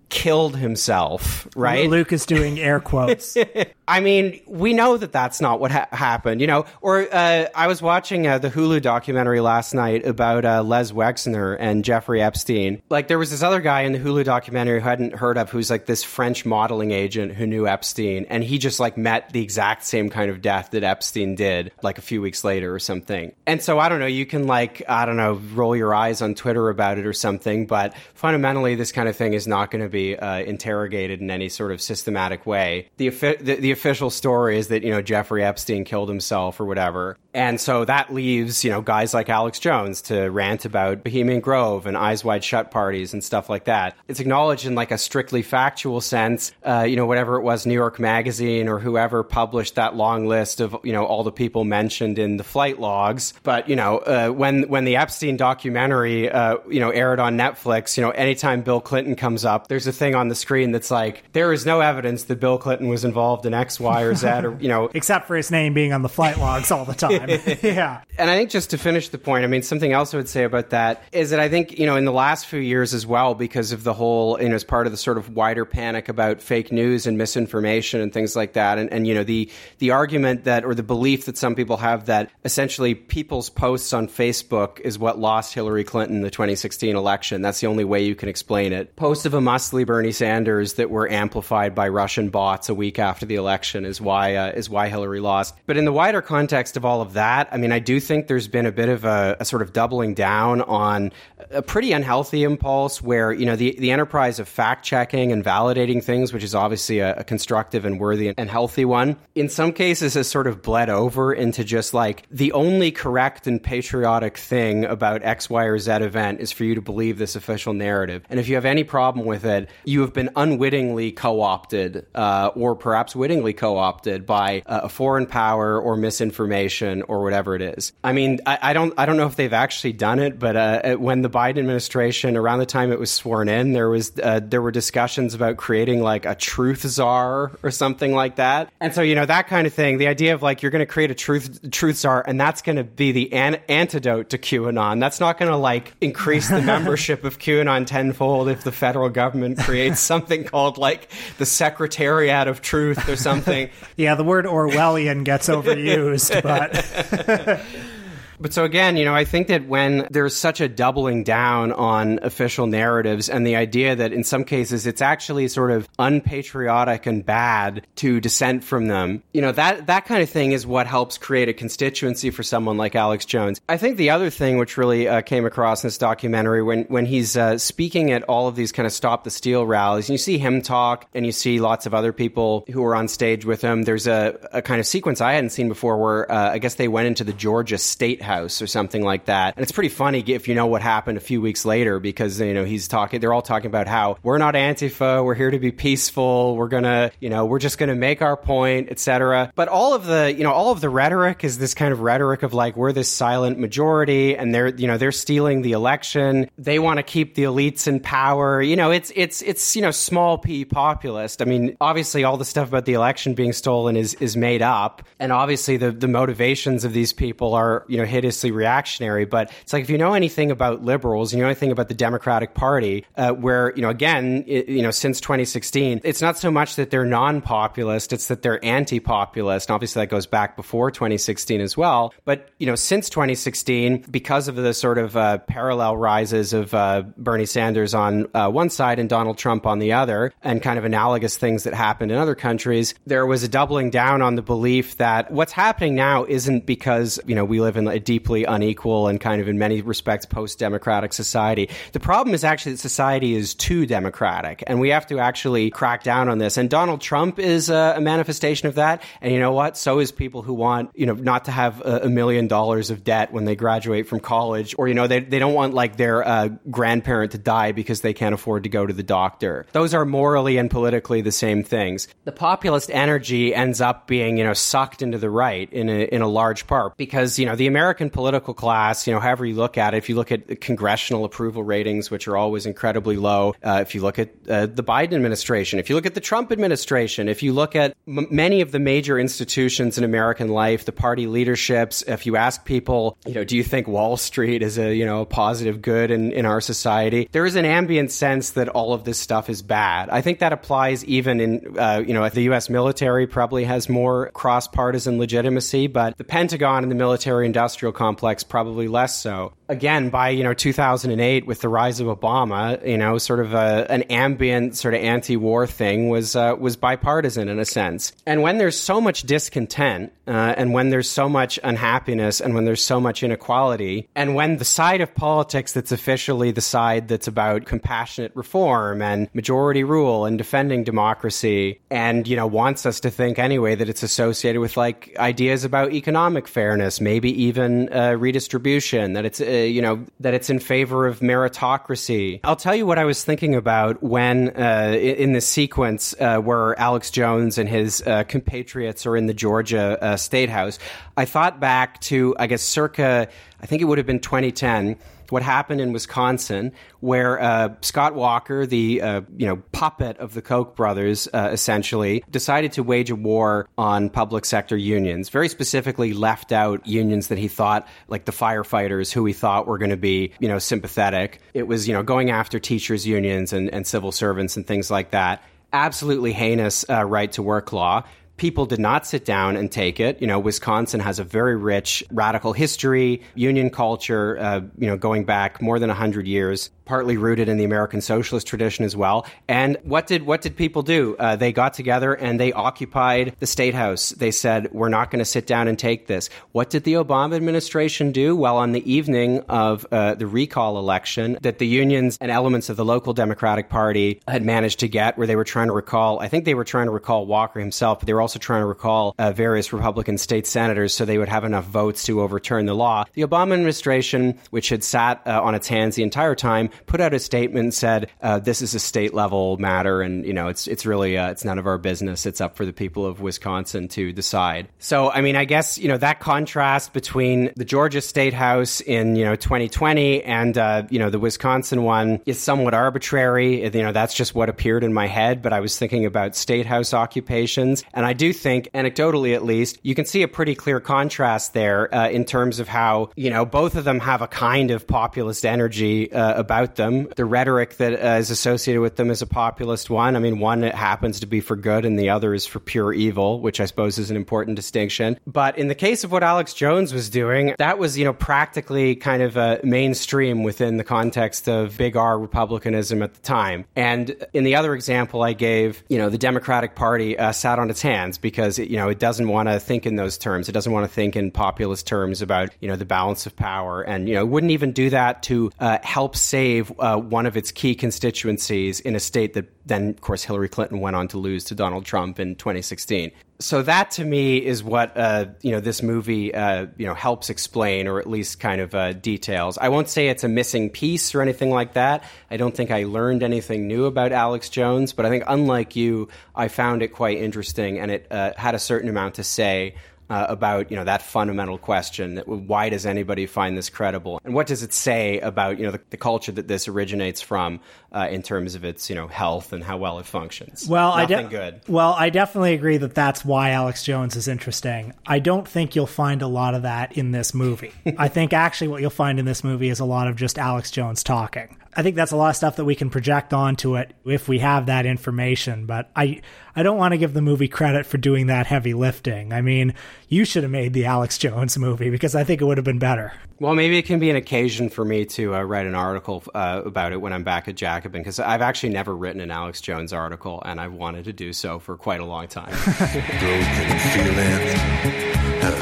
[0.10, 1.90] killed himself, right?
[1.90, 3.38] Luke is doing air quotes.
[3.90, 6.66] I mean, we know that that's not what ha- happened, you know.
[6.80, 11.58] Or uh, I was watching uh, the Hulu documentary last night about uh, Les Wexner
[11.60, 12.84] and Jeffrey Epstein.
[12.90, 15.50] Like, there was this other guy in the Hulu documentary who I hadn't heard of,
[15.50, 19.42] who's like this French modeling agent who knew Epstein, and he just like met the
[19.42, 23.32] exact same kind of death that Epstein did, like a few weeks later or something.
[23.48, 24.06] And so I don't know.
[24.06, 27.66] You can like I don't know, roll your eyes on Twitter about it or something,
[27.66, 31.50] but fundamentally, this kind of thing is not going to be uh, interrogated in any
[31.50, 32.90] sort of systematic way.
[32.98, 37.18] The, the the official story is that, you know, Jeffrey Epstein killed himself or whatever.
[37.34, 41.86] And so that leaves, you know, guys like Alex Jones to rant about Bohemian Grove
[41.86, 43.96] and Eyes Wide Shut parties and stuff like that.
[44.08, 47.76] It's acknowledged in like a strictly factual sense, uh, you know, whatever it was, New
[47.76, 52.20] York Magazine or whoever published that long list of, you know, all the people mentioned
[52.20, 53.34] in the flight logs.
[53.44, 57.96] But, you know, uh, when, when the Epstein documentary, uh, you know, aired on Netflix,
[57.96, 61.24] you know, anytime Bill Clinton comes up, there's a thing on the screen that's like,
[61.34, 64.58] there is no evidence that Bill Clinton was involved in X, Y, or Z, or,
[64.62, 67.30] you know, Except for his name being on the flight logs all the time.
[67.62, 68.02] yeah.
[68.18, 70.46] And I think just to finish the point, I mean, something else I would say
[70.46, 73.36] about that is that I think, you know, in the last few years as well,
[73.36, 76.42] because of the whole, you know, as part of the sort of wider panic about
[76.42, 80.46] fake news and misinformation and things like that, and, and you know, the, the argument
[80.46, 84.98] that, or the belief that some people have that essentially people's posts on Facebook is
[84.98, 87.42] what lost Hillary Clinton the 2016 election.
[87.42, 88.96] That's the only way you can explain it.
[88.96, 89.42] Posts of a
[89.86, 94.36] Bernie Sanders that were amplified by Russian bots a week after the election is why,
[94.36, 95.56] uh, is why Hillary lost.
[95.66, 98.48] But in the wider context of all of that, I mean, I do think there's
[98.48, 101.12] been a bit of a, a sort of doubling down on
[101.52, 106.04] a pretty unhealthy impulse where, you know, the, the enterprise of fact checking and validating
[106.04, 110.14] things, which is obviously a, a constructive and worthy and healthy one, in some cases
[110.14, 115.24] has sort of bled over into just like the only correct and patriotic thing about
[115.24, 118.24] X, Y, or Z event is for you to believe this official narrative.
[118.30, 122.52] And if you have any problem with it, you have been unwittingly co opted uh,
[122.56, 127.62] or perhaps wittingly co opted by uh, a foreign power or misinformation or whatever it
[127.62, 127.94] is.
[128.04, 130.96] I mean, I, I don't I don't know if they've actually done it, but uh,
[130.96, 134.62] when the Biden administration, around the time it was sworn in, there was uh, there
[134.62, 138.72] were discussions about creating like a truth czar or something like that.
[138.80, 139.98] And so you know that kind of thing.
[139.98, 142.78] The idea of like you're going to create a truth truth czar, and that's going
[142.78, 145.00] to be the an- antidote to QAnon.
[145.00, 149.60] That's not going to like increase the membership of QAnon tenfold if the federal government
[149.60, 153.29] creates something called like the Secretariat of Truth or something.
[153.98, 157.62] Yeah, the word Orwellian gets overused, but.
[158.40, 162.20] But so again, you know, I think that when there's such a doubling down on
[162.22, 167.26] official narratives and the idea that in some cases it's actually sort of unpatriotic and
[167.26, 171.18] bad to dissent from them, you know, that that kind of thing is what helps
[171.18, 173.60] create a constituency for someone like Alex Jones.
[173.68, 177.06] I think the other thing which really uh, came across in this documentary when when
[177.06, 180.18] he's uh, speaking at all of these kind of stop the steal rallies, and you
[180.18, 183.62] see him talk and you see lots of other people who are on stage with
[183.62, 183.84] him.
[183.84, 186.88] There's a, a kind of sequence I hadn't seen before where uh, I guess they
[186.88, 189.56] went into the Georgia State House or something like that.
[189.58, 192.54] And it's pretty funny if you know what happened a few weeks later because, you
[192.54, 195.72] know, he's talking, they're all talking about how we're not Antifa, we're here to be
[195.72, 199.52] peaceful, we're gonna, you know, we're just gonna make our point, etc.
[199.56, 202.44] But all of the, you know, all of the rhetoric is this kind of rhetoric
[202.44, 206.50] of like, we're this silent majority and they're, you know, they're stealing the election.
[206.58, 208.62] They want to keep the elites in power.
[208.62, 211.42] You know, it's, it's, it's, you know, small p populist.
[211.42, 215.02] I mean, obviously all the stuff about the election being stolen is, is made up.
[215.18, 219.26] And obviously the, the motivations of these people are, you know, hideously reactionary.
[219.26, 222.54] But it's like if you know anything about liberals, you know anything about the Democratic
[222.54, 226.76] Party, uh, where you know again, it, you know since 2016, it's not so much
[226.76, 229.70] that they're non-populist; it's that they're anti-populist.
[229.70, 232.14] And obviously, that goes back before 2016 as well.
[232.26, 237.04] But you know, since 2016, because of the sort of uh, parallel rises of uh,
[237.18, 240.86] Bernie Sanders on uh, one side and Donald Trump on the other, and kind of
[240.86, 244.98] analogous things that happened in other countries, there was a doubling down on the belief
[244.98, 249.22] that what's happening now isn't because you know we live in a deeply unequal and
[249.22, 251.70] kind of in many respects post-democratic society.
[251.92, 256.02] The problem is actually that society is too democratic, and we have to actually crack
[256.02, 256.58] down on this.
[256.58, 259.04] And Donald Trump is a, a manifestation of that.
[259.22, 259.78] And you know what?
[259.78, 263.04] So is people who want you know not to have a, a million dollars of
[263.04, 266.28] debt when they graduate from college, or you know they they don't want like their
[266.28, 269.68] uh, grandparent to die because they can't afford to go to the doctor.
[269.72, 272.08] Those are morally and politically the same things.
[272.24, 276.24] The populist energy ends up being you know sucked into the right in a in
[276.24, 279.78] a large part because you know the American political class, you know, however you look
[279.78, 283.80] at it, if you look at congressional approval ratings, which are always incredibly low, uh,
[283.82, 287.28] if you look at uh, the Biden administration, if you look at the Trump administration,
[287.28, 291.28] if you look at m- many of the major institutions in American life, the party
[291.28, 295.06] leaderships, if you ask people, you know, do you think Wall Street is a, you
[295.06, 297.30] know, a positive good in, in our society?
[297.32, 300.10] There is an ambient sense that all of this stuff is bad.
[300.10, 302.70] I think that applies even in, uh, you know, the U.S.
[302.70, 307.94] military probably has more cross partisan legitimacy, but the Pentagon and the military industrial industrial
[307.94, 309.54] complex, probably less so.
[309.70, 313.86] Again, by you know 2008, with the rise of Obama, you know, sort of a,
[313.90, 318.12] an ambient sort of anti-war thing was uh, was bipartisan in a sense.
[318.26, 322.66] And when there's so much discontent, uh, and when there's so much unhappiness, and when
[322.66, 327.28] there's so much inequality, and when the side of politics that's officially the side that's
[327.28, 333.12] about compassionate reform and majority rule and defending democracy, and you know wants us to
[333.12, 339.14] think anyway that it's associated with like ideas about economic fairness, maybe even uh, redistribution,
[339.14, 342.40] that it's uh, you know that it's in favor of meritocracy.
[342.44, 346.78] I'll tell you what I was thinking about when uh, in the sequence uh, where
[346.80, 350.80] Alex Jones and his uh, compatriots are in the Georgia uh, State House.
[351.18, 353.28] I thought back to I guess circa
[353.62, 354.98] I think it would have been 2010
[355.32, 360.42] what happened in Wisconsin, where uh, Scott Walker, the uh, you know puppet of the
[360.42, 365.30] Koch brothers, uh, essentially decided to wage a war on public sector unions.
[365.30, 369.78] Very specifically, left out unions that he thought, like the firefighters, who he thought were
[369.78, 371.40] going to be you know sympathetic.
[371.54, 375.12] It was you know going after teachers' unions and, and civil servants and things like
[375.12, 375.44] that.
[375.72, 378.04] Absolutely heinous uh, right to work law
[378.40, 380.20] people did not sit down and take it.
[380.20, 385.26] You know, Wisconsin has a very rich radical history, union culture, uh, you know, going
[385.26, 389.28] back more than 100 years partly rooted in the American socialist tradition as well.
[389.48, 391.16] And what did what did people do?
[391.20, 394.10] Uh, they got together and they occupied the state house.
[394.10, 397.36] They said, "We're not going to sit down and take this." What did the Obama
[397.36, 398.36] administration do?
[398.36, 402.76] Well, on the evening of uh, the recall election, that the unions and elements of
[402.76, 406.20] the local Democratic Party had managed to get, where they were trying to recall.
[406.20, 408.68] I think they were trying to recall Walker himself, but they were also trying to
[408.68, 412.76] recall uh, various Republican state senators, so they would have enough votes to overturn the
[412.76, 413.06] law.
[413.14, 417.14] The Obama administration, which had sat uh, on its hands the entire time, put out
[417.14, 420.68] a statement and said, uh, "This is a state level matter, and you know it's
[420.68, 422.26] it's really uh, it's none of our business.
[422.26, 425.88] It's up for the people of Wisconsin to decide." So, I mean, I guess you
[425.88, 431.00] know that contrast between the Georgia State House in you know 2020 and uh, you
[431.00, 433.64] know the Wisconsin one is somewhat arbitrary.
[433.64, 435.42] You know, that's just what appeared in my head.
[435.42, 439.80] But I was thinking about state house occupations, and I do think, anecdotally at least,
[439.82, 443.46] you can see a pretty clear contrast there uh, in terms of how you know
[443.46, 447.08] both of them have a kind of populist energy uh, about them.
[447.16, 450.16] The rhetoric that uh, is associated with them is a populist one.
[450.16, 453.40] I mean, one happens to be for good and the other is for pure evil,
[453.40, 455.18] which I suppose is an important distinction.
[455.26, 458.96] But in the case of what Alex Jones was doing, that was, you know, practically
[458.96, 463.66] kind of a mainstream within the context of big R republicanism at the time.
[463.78, 467.70] And in the other example I gave, you know, the Democratic Party uh, sat on
[467.70, 470.50] its hands because, it, you know, it doesn't want to think in those terms.
[470.50, 473.82] It doesn't want to think in populist terms about, you know, the balance of power
[473.82, 477.52] and, you know, wouldn't even do that to uh, help save uh, one of its
[477.52, 481.44] key constituencies in a state that then, of course, Hillary Clinton went on to lose
[481.46, 483.12] to Donald Trump in 2016.
[483.42, 487.30] So that to me is what uh, you know this movie uh, you know helps
[487.30, 489.58] explain, or at least kind of uh, details.
[489.58, 492.04] I won't say it's a missing piece or anything like that.
[492.30, 496.10] I don't think I learned anything new about Alex Jones, but I think unlike you,
[496.36, 499.76] I found it quite interesting, and it uh, had a certain amount to say
[500.10, 504.34] uh, about you know that fundamental question: that why does anybody find this credible, and
[504.34, 507.60] what does it say about you know the, the culture that this originates from
[507.92, 510.68] uh, in terms of its you know health and how well it functions?
[510.68, 511.62] Well, Nothing I de- good.
[511.68, 514.94] Well, I definitely agree that that's why Alex Jones is interesting.
[515.06, 517.74] I don't think you'll find a lot of that in this movie.
[517.98, 520.72] I think actually what you'll find in this movie is a lot of just Alex
[520.72, 521.58] Jones talking.
[521.76, 524.40] I think that's a lot of stuff that we can project onto it if we
[524.40, 525.66] have that information.
[525.66, 526.22] But I,
[526.56, 529.32] I don't want to give the movie credit for doing that heavy lifting.
[529.32, 529.76] I mean,
[530.08, 532.80] you should have made the Alex Jones movie because I think it would have been
[532.80, 533.14] better.
[533.40, 536.62] Well, maybe it can be an occasion for me to uh, write an article uh,
[536.66, 539.94] about it when I'm back at Jacobin, because I've actually never written an Alex Jones
[539.94, 542.50] article, and I've wanted to do so for quite a long time.
[542.64, 545.00] Broken feelings,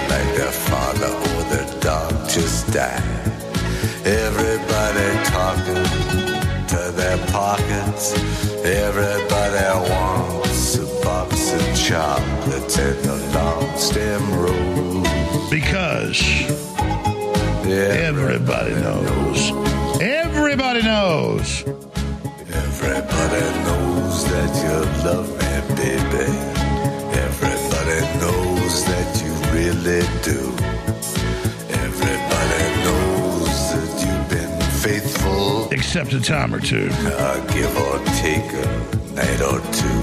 [0.10, 3.47] like their father or their dog just died.
[4.08, 5.84] Everybody talking
[6.68, 8.14] to their pockets.
[8.64, 15.50] Everybody wants a box of chocolates and a long stem rose.
[15.50, 16.22] Because
[17.68, 19.52] everybody knows.
[20.02, 21.66] Everybody knows.
[22.48, 26.32] Everybody knows that you love me, baby.
[27.28, 30.77] Everybody knows that you really do.
[35.78, 36.90] Except a time or two.
[36.92, 38.66] Uh, give or take a
[39.14, 40.00] night or two.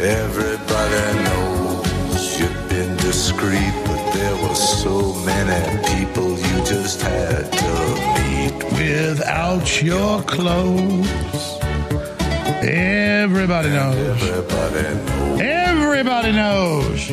[0.00, 5.60] Everybody knows you've been discreet, but there were so many
[5.96, 7.74] people you just had to
[8.22, 11.58] meet Without your clothes.
[12.62, 14.22] Everybody knows.
[14.22, 15.40] Everybody knows.
[15.40, 17.10] Everybody knows.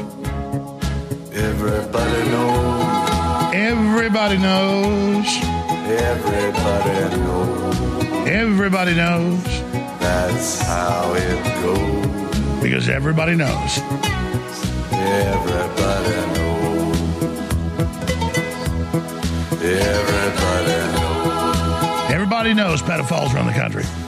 [1.34, 3.53] Everybody knows.
[3.55, 5.50] Everybody knows.
[5.91, 8.27] Everybody knows.
[8.27, 9.43] Everybody knows.
[9.99, 12.61] That's how it goes.
[12.61, 13.77] Because everybody knows.
[14.91, 16.97] Everybody knows.
[19.61, 22.11] Everybody knows.
[22.11, 23.83] Everybody knows pedophiles run the country.